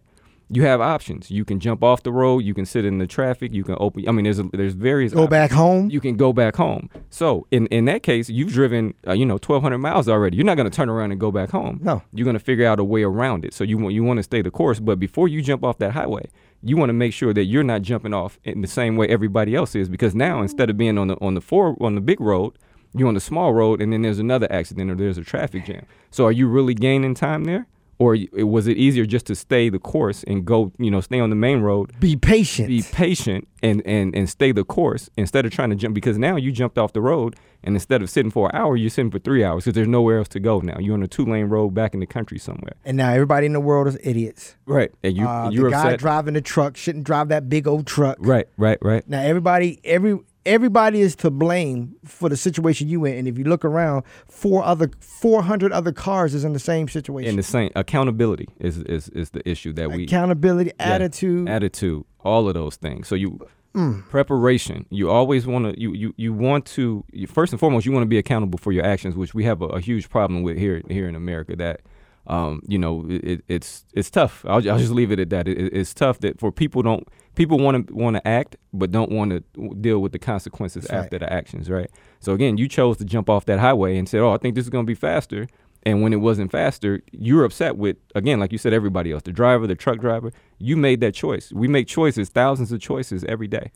You 0.49 0.63
have 0.63 0.81
options. 0.81 1.31
You 1.31 1.45
can 1.45 1.61
jump 1.61 1.81
off 1.81 2.03
the 2.03 2.11
road. 2.11 2.39
You 2.39 2.53
can 2.53 2.65
sit 2.65 2.83
in 2.83 2.97
the 2.97 3.07
traffic. 3.07 3.53
You 3.53 3.63
can 3.63 3.77
open. 3.79 4.05
I 4.05 4.11
mean, 4.11 4.25
there's 4.25 4.39
a, 4.39 4.43
there's 4.51 4.73
various. 4.73 5.13
Go 5.13 5.19
options. 5.19 5.29
back 5.29 5.51
home. 5.51 5.89
You 5.89 6.01
can 6.01 6.17
go 6.17 6.33
back 6.33 6.57
home. 6.57 6.89
So 7.09 7.47
in 7.51 7.67
in 7.67 7.85
that 7.85 8.03
case, 8.03 8.29
you've 8.29 8.51
driven 8.51 8.93
uh, 9.07 9.13
you 9.13 9.25
know 9.25 9.35
1,200 9.35 9.77
miles 9.77 10.09
already. 10.09 10.35
You're 10.35 10.45
not 10.45 10.57
going 10.57 10.69
to 10.69 10.75
turn 10.75 10.89
around 10.89 11.11
and 11.11 11.21
go 11.21 11.31
back 11.31 11.51
home. 11.51 11.79
No. 11.81 12.03
You're 12.11 12.25
going 12.25 12.33
to 12.33 12.43
figure 12.43 12.67
out 12.67 12.81
a 12.81 12.83
way 12.83 13.03
around 13.03 13.45
it. 13.45 13.53
So 13.53 13.63
you 13.63 13.77
want 13.77 13.93
you 13.93 14.03
want 14.03 14.17
to 14.17 14.23
stay 14.23 14.41
the 14.41 14.51
course, 14.51 14.81
but 14.81 14.99
before 14.99 15.29
you 15.29 15.41
jump 15.41 15.63
off 15.63 15.77
that 15.77 15.91
highway, 15.91 16.29
you 16.61 16.75
want 16.75 16.89
to 16.89 16.93
make 16.93 17.13
sure 17.13 17.33
that 17.33 17.45
you're 17.45 17.63
not 17.63 17.81
jumping 17.81 18.13
off 18.13 18.37
in 18.43 18.59
the 18.59 18.67
same 18.67 18.97
way 18.97 19.07
everybody 19.07 19.55
else 19.55 19.73
is 19.73 19.87
because 19.87 20.13
now 20.13 20.41
instead 20.41 20.69
of 20.69 20.77
being 20.77 20.97
on 20.97 21.07
the 21.07 21.15
on 21.21 21.33
the 21.33 21.41
four 21.41 21.77
on 21.79 21.95
the 21.95 22.01
big 22.01 22.19
road, 22.19 22.57
you're 22.93 23.07
on 23.07 23.13
the 23.13 23.19
small 23.21 23.53
road 23.53 23.81
and 23.81 23.93
then 23.93 24.01
there's 24.01 24.19
another 24.19 24.51
accident 24.51 24.91
or 24.91 24.95
there's 24.95 25.17
a 25.17 25.23
traffic 25.23 25.65
jam. 25.65 25.85
So 26.09 26.25
are 26.25 26.31
you 26.31 26.47
really 26.47 26.73
gaining 26.73 27.13
time 27.13 27.45
there? 27.45 27.67
Or 27.99 28.17
was 28.33 28.65
it 28.65 28.77
easier 28.77 29.05
just 29.05 29.27
to 29.27 29.35
stay 29.35 29.69
the 29.69 29.77
course 29.77 30.23
and 30.23 30.43
go, 30.43 30.71
you 30.79 30.89
know, 30.89 31.01
stay 31.01 31.19
on 31.19 31.29
the 31.29 31.35
main 31.35 31.61
road 31.61 31.91
Be 31.99 32.15
patient. 32.15 32.67
be 32.67 32.81
patient 32.81 33.47
and, 33.61 33.83
and, 33.85 34.15
and 34.15 34.27
stay 34.27 34.51
the 34.51 34.63
course 34.63 35.07
instead 35.17 35.45
of 35.45 35.51
trying 35.51 35.69
to 35.69 35.75
jump 35.75 35.93
because 35.93 36.17
now 36.17 36.35
you 36.35 36.51
jumped 36.51 36.79
off 36.79 36.93
the 36.93 37.01
road 37.01 37.35
and 37.63 37.75
instead 37.75 38.01
of 38.01 38.09
sitting 38.09 38.31
for 38.31 38.49
an 38.49 38.55
hour 38.55 38.75
you're 38.75 38.89
sitting 38.89 39.11
for 39.11 39.19
three 39.19 39.43
hours 39.43 39.65
because 39.65 39.75
there's 39.75 39.87
nowhere 39.87 40.17
else 40.17 40.27
to 40.29 40.39
go 40.39 40.59
now 40.61 40.79
you're 40.79 40.95
on 40.95 41.03
a 41.03 41.07
two 41.07 41.25
lane 41.27 41.45
road 41.45 41.75
back 41.75 41.93
in 41.93 41.99
the 41.99 42.07
country 42.07 42.39
somewhere 42.39 42.73
and 42.83 42.97
now 42.97 43.11
everybody 43.11 43.45
in 43.45 43.53
the 43.53 43.59
world 43.59 43.87
is 43.87 43.95
idiots. 44.03 44.55
right 44.65 44.91
and 45.03 45.15
you 45.15 45.27
uh, 45.27 45.51
you're 45.51 45.65
the 45.65 45.69
guy 45.75 45.83
upset 45.83 45.99
driving 45.99 46.33
the 46.33 46.41
truck 46.41 46.75
shouldn't 46.75 47.03
drive 47.03 47.27
that 47.27 47.49
big 47.49 47.67
old 47.67 47.85
truck. 47.85 48.17
right 48.19 48.47
right 48.57 48.79
right 48.81 49.07
Now 49.07 49.21
everybody, 49.21 49.79
every 49.83 50.17
everybody 50.45 51.01
is 51.01 51.15
to 51.17 51.29
blame 51.29 51.95
for 52.05 52.29
the 52.29 52.37
situation 52.37 52.87
you 52.87 53.05
in. 53.05 53.17
And 53.17 53.27
if 53.27 53.37
you 53.37 53.43
look 53.43 53.63
around, 53.65 54.03
four 54.27 54.63
other, 54.63 54.89
four 54.99 55.43
hundred 55.43 55.71
other 55.71 55.91
cars 55.91 56.33
is 56.33 56.43
in 56.43 56.53
the 56.53 56.59
same 56.59 56.87
situation. 56.87 57.29
and 57.29 57.37
the 57.39 57.43
same 57.43 57.71
accountability 57.75 58.47
is 58.59 58.77
is, 58.79 59.09
is 59.09 59.29
the 59.31 59.47
issue 59.49 59.73
that 59.73 59.91
we 59.91 60.03
Accountability, 60.05 60.71
Yeah, 60.79 60.85
attitude. 60.93 61.47
attitude 61.49 62.03
all 62.23 62.47
of 62.47 62.53
those 62.53 62.75
things 62.75 63.07
so 63.07 63.15
you 63.15 63.39
Mm. 63.73 64.03
preparation 64.09 64.85
you 64.89 65.09
always 65.09 65.47
want 65.47 65.63
to 65.63 65.79
you, 65.79 65.93
you 65.93 66.13
you 66.17 66.33
want 66.33 66.65
to 66.65 67.05
you, 67.13 67.25
first 67.25 67.53
and 67.53 67.59
foremost 67.61 67.85
you 67.85 67.93
want 67.93 68.03
to 68.03 68.07
be 68.09 68.17
accountable 68.17 68.59
for 68.59 68.73
your 68.73 68.83
actions 68.83 69.15
which 69.15 69.33
we 69.33 69.45
have 69.45 69.61
a, 69.61 69.65
a 69.67 69.79
huge 69.79 70.09
problem 70.09 70.43
with 70.43 70.57
here 70.57 70.81
here 70.89 71.07
in 71.07 71.15
america 71.15 71.55
that 71.55 71.79
um, 72.27 72.61
you 72.67 72.77
know 72.77 73.05
it, 73.09 73.43
it's 73.47 73.85
it's 73.93 74.09
tough 74.09 74.45
I'll, 74.45 74.55
I'll 74.69 74.77
just 74.77 74.91
leave 74.91 75.11
it 75.11 75.19
at 75.19 75.29
that 75.31 75.47
it, 75.47 75.73
it's 75.73 75.93
tough 75.93 76.19
that 76.19 76.39
for 76.39 76.51
people 76.51 76.81
don't 76.81 77.07
people 77.35 77.57
want 77.57 77.87
to 77.87 77.93
want 77.93 78.15
to 78.15 78.27
act 78.27 78.57
but 78.73 78.91
don't 78.91 79.11
want 79.11 79.31
to 79.31 79.73
deal 79.75 79.99
with 79.99 80.11
the 80.11 80.19
consequences 80.19 80.83
That's 80.83 80.93
right. 80.93 81.03
after 81.05 81.19
the 81.19 81.31
actions 81.31 81.69
right 81.69 81.89
so 82.19 82.33
again 82.33 82.57
you 82.57 82.67
chose 82.67 82.97
to 82.97 83.05
jump 83.05 83.29
off 83.29 83.45
that 83.45 83.59
highway 83.59 83.97
and 83.97 84.07
said 84.07 84.21
oh 84.21 84.31
i 84.33 84.37
think 84.37 84.55
this 84.55 84.65
is 84.65 84.69
going 84.69 84.85
to 84.85 84.87
be 84.87 84.95
faster 84.95 85.47
and 85.83 86.03
when 86.03 86.13
it 86.13 86.17
wasn't 86.17 86.51
faster, 86.51 87.01
you're 87.11 87.43
upset 87.43 87.75
with 87.75 87.97
again, 88.13 88.39
like 88.39 88.51
you 88.51 88.59
said, 88.59 88.71
everybody 88.71 89.11
else, 89.11 89.23
the 89.23 89.31
driver, 89.31 89.65
the 89.65 89.75
truck 89.75 89.99
driver. 89.99 90.31
You 90.59 90.77
made 90.77 91.01
that 91.01 91.15
choice. 91.15 91.51
We 91.51 91.67
make 91.67 91.87
choices, 91.87 92.29
thousands 92.29 92.71
of 92.71 92.79
choices 92.79 93.23
every 93.23 93.47
day. 93.47 93.71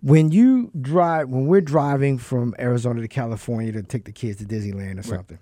when 0.00 0.30
you 0.30 0.70
drive, 0.80 1.28
when 1.30 1.46
we're 1.46 1.60
driving 1.62 2.18
from 2.18 2.54
Arizona 2.58 3.00
to 3.00 3.08
California 3.08 3.72
to 3.72 3.82
take 3.82 4.04
the 4.04 4.12
kids 4.12 4.38
to 4.38 4.44
Disneyland 4.44 4.98
or 4.98 5.02
something, 5.04 5.38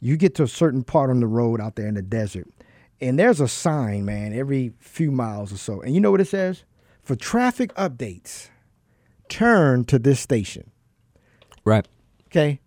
you 0.00 0.16
get 0.16 0.34
to 0.36 0.42
a 0.44 0.48
certain 0.48 0.82
part 0.84 1.10
on 1.10 1.20
the 1.20 1.26
road 1.26 1.60
out 1.60 1.76
there 1.76 1.86
in 1.86 1.94
the 1.94 2.02
desert, 2.02 2.48
and 3.00 3.18
there's 3.18 3.40
a 3.40 3.48
sign, 3.48 4.04
man, 4.04 4.32
every 4.32 4.72
few 4.80 5.10
miles 5.10 5.52
or 5.52 5.56
so, 5.56 5.80
and 5.80 5.94
you 5.94 6.00
know 6.00 6.10
what 6.10 6.20
it 6.20 6.28
says? 6.28 6.64
For 7.02 7.16
traffic 7.16 7.74
updates, 7.74 8.48
turn 9.28 9.84
to 9.86 9.98
this 9.98 10.20
station. 10.20 10.70
Right. 11.64 11.86
Okay, 12.26 12.60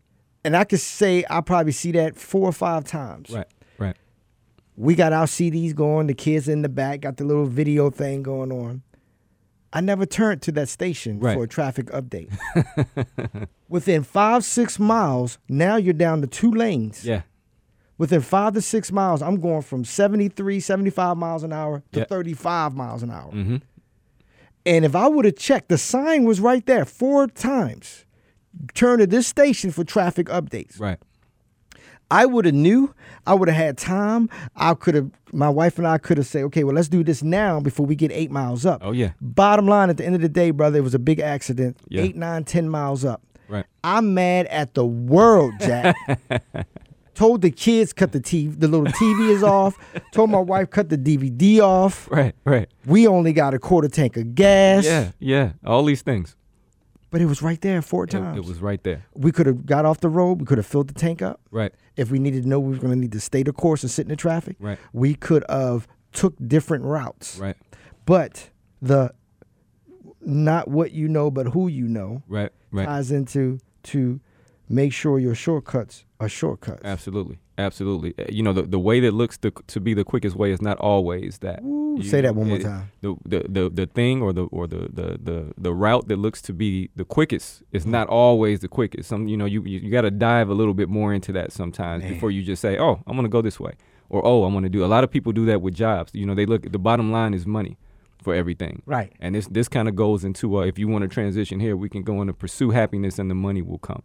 and 0.44 0.56
I 0.56 0.64
could 0.64 0.80
say 0.80 1.24
I 1.30 1.42
probably 1.42 1.72
see 1.72 1.92
that 1.94 2.18
four 2.18 2.48
or 2.48 2.54
five 2.54 2.84
times. 2.86 3.30
Right. 3.30 3.48
Right. 3.78 3.96
We 4.76 4.96
got 4.96 5.14
our 5.14 5.26
CDs 5.26 5.76
going. 5.76 6.08
The 6.08 6.14
kids 6.14 6.48
in 6.48 6.62
the 6.62 6.70
back 6.70 7.02
got 7.02 7.18
the 7.18 7.24
little 7.24 7.46
video 7.46 7.90
thing 7.90 8.24
going 8.24 8.52
on. 8.52 8.82
I 9.74 9.80
never 9.82 10.06
turned 10.06 10.42
to 10.44 10.52
that 10.54 10.68
station 10.70 11.20
Right. 11.20 11.36
for 11.36 11.44
a 11.44 11.48
traffic 11.48 11.88
update. 11.88 12.30
Within 13.70 14.04
five, 14.04 14.44
six 14.44 14.78
miles, 14.80 15.38
now 15.48 15.78
you're 15.78 15.94
down 15.94 16.22
to 16.22 16.28
two 16.28 16.52
lanes. 16.52 17.06
Yeah. 17.06 17.22
Within 17.98 18.22
five 18.22 18.54
to 18.56 18.62
six 18.62 18.92
miles, 18.92 19.22
I'm 19.22 19.40
going 19.40 19.62
from 19.62 19.86
73, 19.86 20.60
75 20.60 21.16
miles 21.18 21.44
an 21.44 21.54
hour 21.54 21.84
to 21.94 22.00
Yeah. 22.00 22.06
35 22.06 22.74
miles 22.76 23.04
an 23.04 23.12
hour. 23.12 23.32
Mm-hmm. 23.32 23.58
And 24.66 24.86
if 24.86 24.96
I 24.96 25.08
would 25.08 25.26
have 25.26 25.38
checked, 25.38 25.70
the 25.70 25.78
sign 25.78 26.24
was 26.26 26.40
right 26.40 26.66
there 26.66 26.84
four 26.86 27.28
times. 27.28 28.06
Turn 28.74 29.00
to 29.00 29.08
this 29.08 29.28
station 29.28 29.72
for 29.72 29.84
traffic 29.84 30.28
updates. 30.28 30.80
Right. 30.80 31.00
I 32.12 32.26
would 32.26 32.46
have 32.46 32.54
knew. 32.54 32.94
I 33.26 33.34
would 33.34 33.48
have 33.48 33.58
had 33.58 33.78
time. 33.78 34.30
I 34.56 34.74
could 34.74 34.96
have. 34.96 35.10
My 35.32 35.50
wife 35.50 35.78
and 35.78 35.88
I 35.88 35.98
could 35.98 36.18
have 36.18 36.28
said, 36.28 36.44
"Okay, 36.44 36.64
well, 36.64 36.76
let's 36.76 36.90
do 36.90 37.04
this 37.04 37.24
now 37.24 37.60
before 37.60 37.86
we 37.86 37.96
get 37.96 38.12
eight 38.12 38.30
miles 38.32 38.66
up." 38.66 38.82
Oh 38.84 38.92
yeah. 38.92 39.12
Bottom 39.22 39.66
line, 39.68 39.90
at 39.90 39.98
the 39.98 40.06
end 40.06 40.16
of 40.16 40.22
the 40.22 40.30
day, 40.30 40.52
brother, 40.52 40.80
it 40.80 40.82
was 40.82 40.94
a 40.94 41.00
big 41.00 41.20
accident. 41.20 41.78
Yeah. 41.88 42.02
Eight, 42.02 42.16
nine, 42.16 42.44
ten 42.44 42.70
miles 42.70 43.06
up. 43.06 43.22
Right. 43.48 43.66
I'm 43.84 44.14
mad 44.14 44.46
at 44.48 44.74
the 44.74 44.86
world, 44.86 45.54
Jack. 45.60 45.96
Told 47.16 47.42
the 47.42 47.52
kids 47.52 47.94
cut 47.94 48.14
the 48.14 48.20
TV. 48.22 48.58
The 48.58 48.68
little 48.68 48.88
TV 48.88 49.30
is 49.30 49.44
off. 49.44 49.78
Told 50.12 50.30
my 50.30 50.40
wife 50.40 50.70
cut 50.70 50.90
the 50.90 50.98
DVD 50.98 51.60
off. 51.60 52.10
Right. 52.10 52.34
Right. 52.46 52.70
We 52.86 53.08
only 53.08 53.34
got 53.34 53.54
a 53.54 53.60
quarter 53.60 53.90
tank 53.90 54.18
of 54.18 54.34
gas. 54.36 54.86
Yeah. 54.86 55.12
Yeah. 55.20 55.52
All 55.66 55.84
these 55.84 56.02
things. 56.02 56.36
But 57.12 57.22
it 57.22 57.26
was 57.26 57.42
right 57.42 57.60
there 57.62 57.82
four 57.82 58.06
It, 58.06 58.12
times. 58.12 58.38
it 58.38 58.46
was 58.46 58.60
right 58.60 58.82
there. 58.84 59.06
we 59.14 59.32
could 59.32 59.46
have 59.46 59.66
got 59.66 59.86
off 59.86 60.00
the 60.00 60.10
road. 60.10 60.40
We 60.40 60.46
could 60.46 60.58
have 60.58 60.66
filled 60.66 60.88
the 60.88 60.94
tank 60.94 61.22
up. 61.22 61.42
Right. 61.52 61.74
If 61.98 62.10
we 62.10 62.18
needed 62.20 62.44
to 62.44 62.50
know 62.50 62.60
we 62.60 62.72
were 62.72 62.78
going 62.82 62.94
to 62.94 63.00
need 63.00 63.12
to 63.12 63.20
stay 63.20 63.44
the 63.44 63.52
course 63.54 63.84
and 63.84 63.92
sit 63.92 64.04
in 64.04 64.10
the 64.10 64.16
traffic, 64.16 64.56
Right. 64.60 64.80
we 64.94 65.14
could 65.14 65.44
have 65.50 65.88
took 66.14 66.34
different 66.48 66.86
routes. 66.86 67.38
Right. 67.38 67.58
But 68.06 68.50
the 68.82 69.14
not 70.22 70.68
what 70.68 70.92
you 70.92 71.08
know, 71.08 71.30
but 71.32 71.48
who 71.48 71.68
you 71.68 71.88
know 71.88 72.24
Right. 72.28 72.52
Right. 72.72 72.86
ties 72.86 73.12
into 73.12 73.60
to 73.84 74.20
make 74.70 74.94
sure 74.94 75.20
your 75.20 75.36
shortcuts 75.36 76.06
are 76.20 76.30
shortcuts. 76.30 76.82
Absolutely. 76.86 77.40
Absolutely. 77.62 78.14
Uh, 78.20 78.26
You 78.30 78.44
know, 78.44 78.54
the, 78.54 78.64
the 78.64 78.80
way 78.80 79.00
that 79.00 79.14
looks 79.14 79.38
to, 79.44 79.52
to 79.68 79.80
be 79.80 79.94
the 79.94 80.04
quickest 80.04 80.36
way 80.36 80.52
is 80.52 80.62
not 80.62 80.78
always 80.80 81.38
that. 81.40 81.60
Ooh, 81.64 81.96
You 81.98 82.04
say 82.04 82.22
that 82.22 82.36
one 82.36 82.48
more 82.50 82.58
it- 82.58 82.64
time. 82.64 82.92
The, 83.02 83.16
the, 83.26 83.40
the, 83.56 83.70
the 83.70 83.86
thing 83.86 84.22
or 84.22 84.32
the 84.34 84.44
or 84.58 84.68
the, 84.68 84.82
the, 85.00 85.08
the, 85.30 85.54
the 85.58 85.74
route 85.74 86.08
that 86.10 86.18
looks 86.18 86.42
to 86.44 86.54
be 86.54 86.90
the 86.96 87.06
quickest 87.06 87.64
is 87.72 87.86
not 87.86 88.08
always 88.08 88.60
the 88.60 88.68
quickest. 88.68 89.10
Some 89.10 89.28
you 89.28 89.38
know 89.38 89.46
you 89.46 89.64
you, 89.64 89.80
you 89.80 89.90
got 89.92 90.02
to 90.10 90.12
dive 90.12 90.48
a 90.50 90.54
little 90.54 90.74
bit 90.82 90.90
more 90.90 91.14
into 91.14 91.32
that 91.34 91.52
sometimes 91.52 92.04
Man. 92.04 92.14
before 92.14 92.32
you 92.32 92.42
just 92.44 92.62
say, 92.62 92.78
oh, 92.78 92.96
I'm 93.08 93.16
gonna 93.16 93.30
go 93.38 93.42
this 93.42 93.60
way, 93.60 93.74
or 94.10 94.22
oh, 94.26 94.44
I'm 94.46 94.54
gonna 94.54 94.70
do. 94.78 94.84
A 94.84 94.92
lot 94.96 95.04
of 95.04 95.10
people 95.12 95.32
do 95.32 95.46
that 95.46 95.62
with 95.62 95.74
jobs. 95.76 96.12
You 96.14 96.26
know, 96.26 96.36
they 96.36 96.46
look. 96.46 96.72
The 96.72 96.80
bottom 96.80 97.12
line 97.12 97.34
is 97.34 97.46
money 97.46 97.78
for 98.24 98.34
everything. 98.36 98.82
Right. 98.86 99.12
And 99.20 99.34
this 99.36 99.48
this 99.48 99.68
kind 99.68 99.88
of 99.90 99.96
goes 99.96 100.24
into 100.24 100.58
uh, 100.58 100.62
if 100.72 100.78
you 100.80 100.88
want 100.88 101.02
to 101.04 101.08
transition 101.08 101.60
here, 101.60 101.76
we 101.76 101.90
can 101.90 102.04
go 102.04 102.22
into 102.22 102.34
pursue 102.34 102.70
happiness 102.72 103.20
and 103.20 103.30
the 103.30 103.36
money 103.36 103.62
will 103.62 103.80
come. 103.80 104.04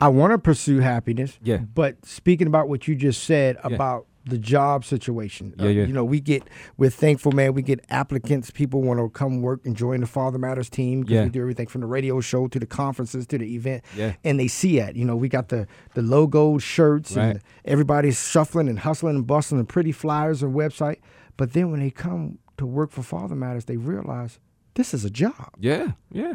I 0.00 0.08
want 0.08 0.32
to 0.32 0.38
pursue 0.38 0.80
happiness. 0.80 1.38
Yeah. 1.42 1.58
But 1.58 2.04
speaking 2.06 2.46
about 2.46 2.68
what 2.68 2.86
you 2.86 2.94
just 2.94 3.24
said 3.24 3.56
Yeah. 3.68 3.74
about 3.74 4.06
the 4.24 4.38
job 4.38 4.84
situation, 4.84 5.54
uh, 5.58 5.64
Yeah, 5.64 5.70
yeah. 5.70 5.84
you 5.86 5.92
know, 5.94 6.04
we 6.04 6.20
get 6.20 6.42
we're 6.76 6.90
thankful, 6.90 7.32
man. 7.32 7.54
We 7.54 7.62
get 7.62 7.84
applicants. 7.88 8.50
People 8.50 8.82
want 8.82 9.00
to 9.00 9.08
come 9.08 9.40
work 9.42 9.64
and 9.64 9.74
join 9.74 10.00
the 10.00 10.06
Father 10.06 10.38
Matters 10.38 10.68
team 10.68 11.00
because 11.00 11.14
Yeah. 11.14 11.24
we 11.24 11.30
do 11.30 11.40
everything 11.40 11.66
from 11.66 11.80
the 11.80 11.86
radio 11.86 12.20
show 12.20 12.46
to 12.46 12.58
the 12.60 12.66
conferences 12.66 13.26
to 13.28 13.38
the 13.38 13.54
event. 13.54 13.82
Yeah. 13.96 14.14
And 14.24 14.38
they 14.38 14.46
see 14.48 14.78
it. 14.78 14.94
You 14.96 15.04
know, 15.04 15.16
we 15.16 15.28
got 15.28 15.48
the 15.48 15.66
the 15.94 16.02
logo 16.02 16.58
shirts 16.58 17.16
and 17.16 17.34
Right. 17.34 17.42
everybody's 17.64 18.20
shuffling 18.28 18.68
and 18.68 18.78
hustling 18.80 19.16
and 19.16 19.26
bustling 19.26 19.60
and 19.60 19.68
pretty 19.68 19.92
flyers 19.92 20.42
and 20.42 20.54
website. 20.54 20.96
But 21.36 21.54
then 21.54 21.70
when 21.70 21.80
they 21.80 21.90
come 21.90 22.38
to 22.58 22.66
work 22.66 22.90
for 22.92 23.02
Father 23.02 23.34
Matters, 23.34 23.64
they 23.64 23.76
realize 23.78 24.38
this 24.74 24.92
is 24.94 25.04
a 25.04 25.10
job. 25.10 25.54
Yeah. 25.58 25.92
Yeah. 26.12 26.34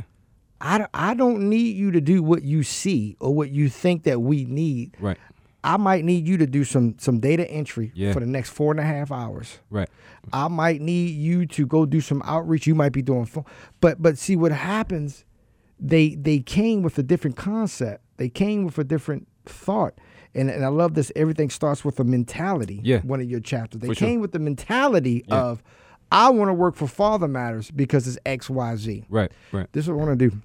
I, 0.63 0.77
don't- 0.79 0.89
I 0.93 1.13
don't 1.13 1.49
need 1.49 1.75
you 1.75 1.91
to 1.91 2.01
do 2.01 2.23
what 2.23 2.41
you 2.43 2.63
see 2.63 3.15
or 3.19 3.33
what 3.35 3.51
you 3.51 3.69
think 3.69 4.03
that 4.03 4.21
we 4.21 4.45
need. 4.45 4.95
Right. 4.99 5.17
I 5.65 5.77
might 5.77 6.03
need 6.03 6.27
you 6.27 6.37
to 6.37 6.47
do 6.47 6.63
some 6.65 6.95
some 6.99 7.19
data 7.19 7.49
entry 7.49 7.91
Yeah. 7.95 8.11
for 8.13 8.19
the 8.19 8.25
next 8.25 8.49
four 8.49 8.71
and 8.71 8.79
a 8.81 8.83
half 8.83 9.11
hours. 9.11 9.59
Right. 9.69 9.87
I 10.33 10.47
might 10.49 10.81
need 10.81 11.11
you 11.11 11.45
to 11.45 11.65
go 11.65 11.85
do 11.85 12.01
some 12.01 12.21
outreach. 12.25 12.67
You 12.67 12.75
might 12.75 12.91
be 12.91 13.01
doing 13.01 13.25
phone, 13.25 13.45
but 13.79 14.01
but 14.01 14.17
see 14.17 14.35
what 14.35 14.51
happens. 14.51 15.23
They 15.79 16.15
they 16.15 16.39
came 16.39 16.81
with 16.81 16.97
a 16.97 17.03
different 17.03 17.37
concept. 17.37 18.03
They 18.17 18.27
came 18.29 18.65
with 18.65 18.77
a 18.77 18.83
different 18.83 19.27
thought. 19.45 19.93
And, 20.35 20.49
and 20.49 20.65
I 20.65 20.69
love 20.69 20.95
this. 20.95 21.11
Everything 21.15 21.49
starts 21.49 21.85
with 21.85 21.99
a 21.99 22.03
mentality. 22.03 22.81
Yeah. 22.83 22.99
One 23.01 23.21
of 23.21 23.29
your 23.29 23.39
chapters. 23.39 23.81
They 23.81 23.87
For 23.89 23.95
sure. 23.95 24.07
came 24.07 24.19
with 24.19 24.31
the 24.31 24.39
mentality 24.39 25.23
Yeah. 25.27 25.35
of, 25.43 25.63
I 26.11 26.29
want 26.31 26.49
to 26.49 26.53
work 26.53 26.75
for 26.75 26.87
Father 26.87 27.27
Matters 27.27 27.69
because 27.71 28.07
it's 28.07 28.17
X 28.25 28.49
Y 28.49 28.75
Z. 28.75 29.05
Right. 29.09 29.31
Right. 29.51 29.67
This 29.73 29.85
is 29.85 29.89
what 29.91 30.01
I 30.01 30.05
want 30.07 30.19
to 30.19 30.29
do. 30.29 30.37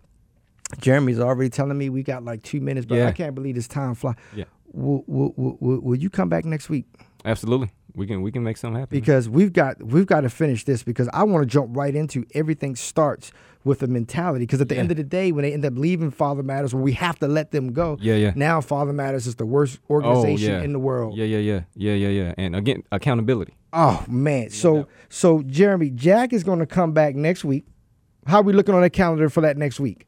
Jeremy's 0.81 1.19
already 1.19 1.51
telling 1.51 1.79
me 1.79 1.89
we 1.89 2.03
got 2.03 2.25
like 2.25 2.43
two 2.43 2.61
minutes, 2.61 2.87
but 2.87 2.97
Yeah. 2.97 3.09
I 3.09 3.13
can't 3.13 3.35
believe 3.35 3.55
this 3.55 3.69
time 3.69 3.95
fly. 3.95 4.15
Yeah. 4.35 4.45
Will, 4.73 5.03
will, 5.07 5.33
will, 5.37 5.81
will, 5.81 5.97
you 5.97 6.11
come 6.11 6.29
back 6.29 6.45
next 6.45 6.69
week? 6.69 6.85
Absolutely. 7.25 7.71
We 7.95 8.07
can 8.07 8.21
we 8.23 8.31
can 8.31 8.45
make 8.45 8.59
something 8.59 8.79
happen. 8.79 8.97
because 8.97 9.29
we've 9.29 9.53
got 9.53 9.83
we've 9.83 10.07
got 10.07 10.21
to 10.21 10.31
finish 10.31 10.65
this 10.65 10.83
because 10.85 11.09
I 11.13 11.25
want 11.25 11.43
to 11.43 11.47
jump 11.47 11.75
right 11.77 11.93
into 11.95 12.25
everything 12.35 12.77
starts 12.77 13.33
with 13.65 13.83
a 13.83 13.89
mentality 13.89 14.45
because 14.45 14.61
at 14.61 14.69
the 14.69 14.77
end 14.77 14.91
of 14.93 14.97
the 14.99 15.03
day 15.03 15.33
when 15.33 15.43
they 15.43 15.53
end 15.53 15.65
up 15.65 15.73
leaving 15.77 16.11
Father 16.13 16.43
Matters 16.45 16.75
where 16.75 16.83
we 16.83 16.93
have 16.93 17.19
to 17.19 17.27
let 17.27 17.51
them 17.51 17.73
go 17.73 17.97
Yeah, 18.01 18.15
yeah. 18.15 18.33
now 18.37 18.61
Father 18.61 18.93
Matters 18.93 19.27
is 19.27 19.35
the 19.35 19.47
worst 19.47 19.81
Oh, 19.91 19.95
organization 19.95 20.53
yeah. 20.53 20.63
in 20.63 20.73
the 20.73 20.79
world 20.79 21.17
Yeah, 21.17 21.25
yeah, 21.25 21.39
yeah, 21.39 21.61
yeah, 21.75 21.95
yeah, 21.95 22.09
yeah. 22.09 22.35
And 22.39 22.55
again, 22.55 22.85
accountability. 22.93 23.55
oh 23.73 24.05
man 24.07 24.51
so 24.51 24.87
so 25.09 25.43
Jeremy 25.43 25.91
Jack 25.91 26.33
is 26.33 26.45
going 26.45 26.61
to 26.61 26.67
come 26.67 26.93
back 26.93 27.17
next 27.17 27.45
week 27.45 27.67
how 28.27 28.39
are 28.39 28.43
we 28.43 28.53
looking 28.53 28.75
on 28.77 28.83
the 28.83 28.91
calendar 28.91 29.29
for 29.29 29.41
that 29.41 29.57
next 29.57 29.81
week 29.81 30.07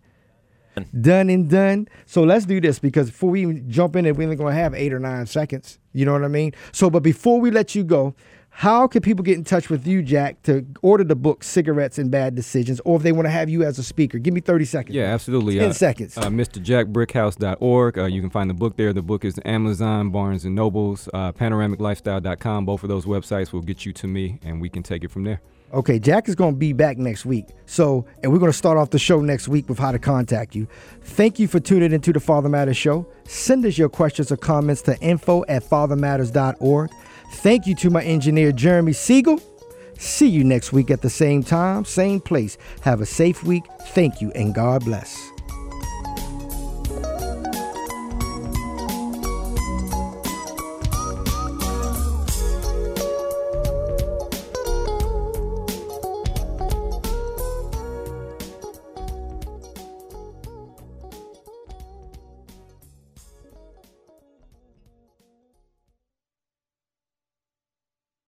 done 1.00 1.28
and 1.30 1.48
done. 1.48 1.88
So 2.06 2.22
let's 2.22 2.44
do 2.46 2.60
this 2.60 2.78
because 2.78 3.10
before 3.10 3.30
we 3.30 3.42
even 3.42 3.70
jump 3.70 3.96
in 3.96 4.06
it, 4.06 4.16
we're 4.16 4.24
only 4.24 4.36
going 4.36 4.54
to 4.54 4.60
have 4.60 4.74
eight 4.74 4.92
or 4.92 4.98
nine 4.98 5.26
seconds. 5.26 5.78
You 5.92 6.04
know 6.04 6.12
what 6.12 6.24
I 6.24 6.28
mean? 6.28 6.52
So, 6.72 6.90
but 6.90 7.02
before 7.02 7.40
we 7.40 7.50
let 7.50 7.74
you 7.74 7.84
go, 7.84 8.14
how 8.60 8.86
can 8.86 9.00
people 9.00 9.22
get 9.22 9.38
in 9.38 9.44
touch 9.44 9.70
with 9.70 9.86
you, 9.86 10.02
Jack, 10.02 10.42
to 10.42 10.66
order 10.82 11.02
the 11.02 11.16
book 11.16 11.42
Cigarettes 11.42 11.96
and 11.96 12.10
Bad 12.10 12.34
Decisions, 12.34 12.78
or 12.84 12.98
if 12.98 13.02
they 13.02 13.10
want 13.10 13.24
to 13.24 13.30
have 13.30 13.48
you 13.48 13.62
as 13.62 13.78
a 13.78 13.82
speaker? 13.82 14.18
Give 14.18 14.34
me 14.34 14.42
30 14.42 14.66
seconds. 14.66 14.94
Yeah, 14.94 15.04
absolutely. 15.04 15.58
10 15.58 15.70
uh, 15.70 15.72
seconds. 15.72 16.18
Uh, 16.18 16.24
MrJackBrickhouse.org. 16.24 17.98
Uh, 17.98 18.04
you 18.04 18.20
can 18.20 18.28
find 18.28 18.50
the 18.50 18.54
book 18.54 18.76
there. 18.76 18.92
The 18.92 19.00
book 19.00 19.24
is 19.24 19.40
Amazon, 19.46 20.10
Barnes 20.10 20.44
and 20.44 20.54
Nobles, 20.54 21.08
uh, 21.14 21.32
PanoramicLifestyle.com. 21.32 22.66
Both 22.66 22.82
of 22.82 22.90
those 22.90 23.06
websites 23.06 23.50
will 23.50 23.62
get 23.62 23.86
you 23.86 23.94
to 23.94 24.06
me, 24.06 24.38
and 24.44 24.60
we 24.60 24.68
can 24.68 24.82
take 24.82 25.04
it 25.04 25.10
from 25.10 25.24
there. 25.24 25.40
Okay, 25.72 25.98
Jack 25.98 26.28
is 26.28 26.34
going 26.34 26.52
to 26.52 26.58
be 26.58 26.74
back 26.74 26.98
next 26.98 27.24
week. 27.24 27.46
So, 27.64 28.04
and 28.22 28.30
we're 28.30 28.40
going 28.40 28.52
to 28.52 28.58
start 28.58 28.76
off 28.76 28.90
the 28.90 28.98
show 28.98 29.22
next 29.22 29.48
week 29.48 29.70
with 29.70 29.78
how 29.78 29.90
to 29.90 29.98
contact 29.98 30.54
you. 30.54 30.68
Thank 31.00 31.38
you 31.38 31.48
for 31.48 31.60
tuning 31.60 31.92
into 31.92 32.12
the 32.12 32.20
Father 32.20 32.50
Matters 32.50 32.76
Show. 32.76 33.10
Send 33.24 33.64
us 33.64 33.78
your 33.78 33.88
questions 33.88 34.30
or 34.30 34.36
comments 34.36 34.82
to 34.82 34.98
info 35.00 35.46
at 35.48 35.64
fathermatters.org. 35.64 36.90
Thank 37.30 37.66
you 37.66 37.74
to 37.76 37.90
my 37.90 38.02
engineer, 38.02 38.52
Jeremy 38.52 38.92
Siegel. 38.92 39.40
See 39.98 40.28
you 40.28 40.44
next 40.44 40.72
week 40.72 40.90
at 40.90 41.02
the 41.02 41.10
same 41.10 41.42
time, 41.42 41.84
same 41.84 42.20
place. 42.20 42.56
Have 42.82 43.00
a 43.00 43.06
safe 43.06 43.44
week. 43.44 43.64
Thank 43.88 44.20
you, 44.20 44.30
and 44.32 44.54
God 44.54 44.84
bless. 44.84 45.30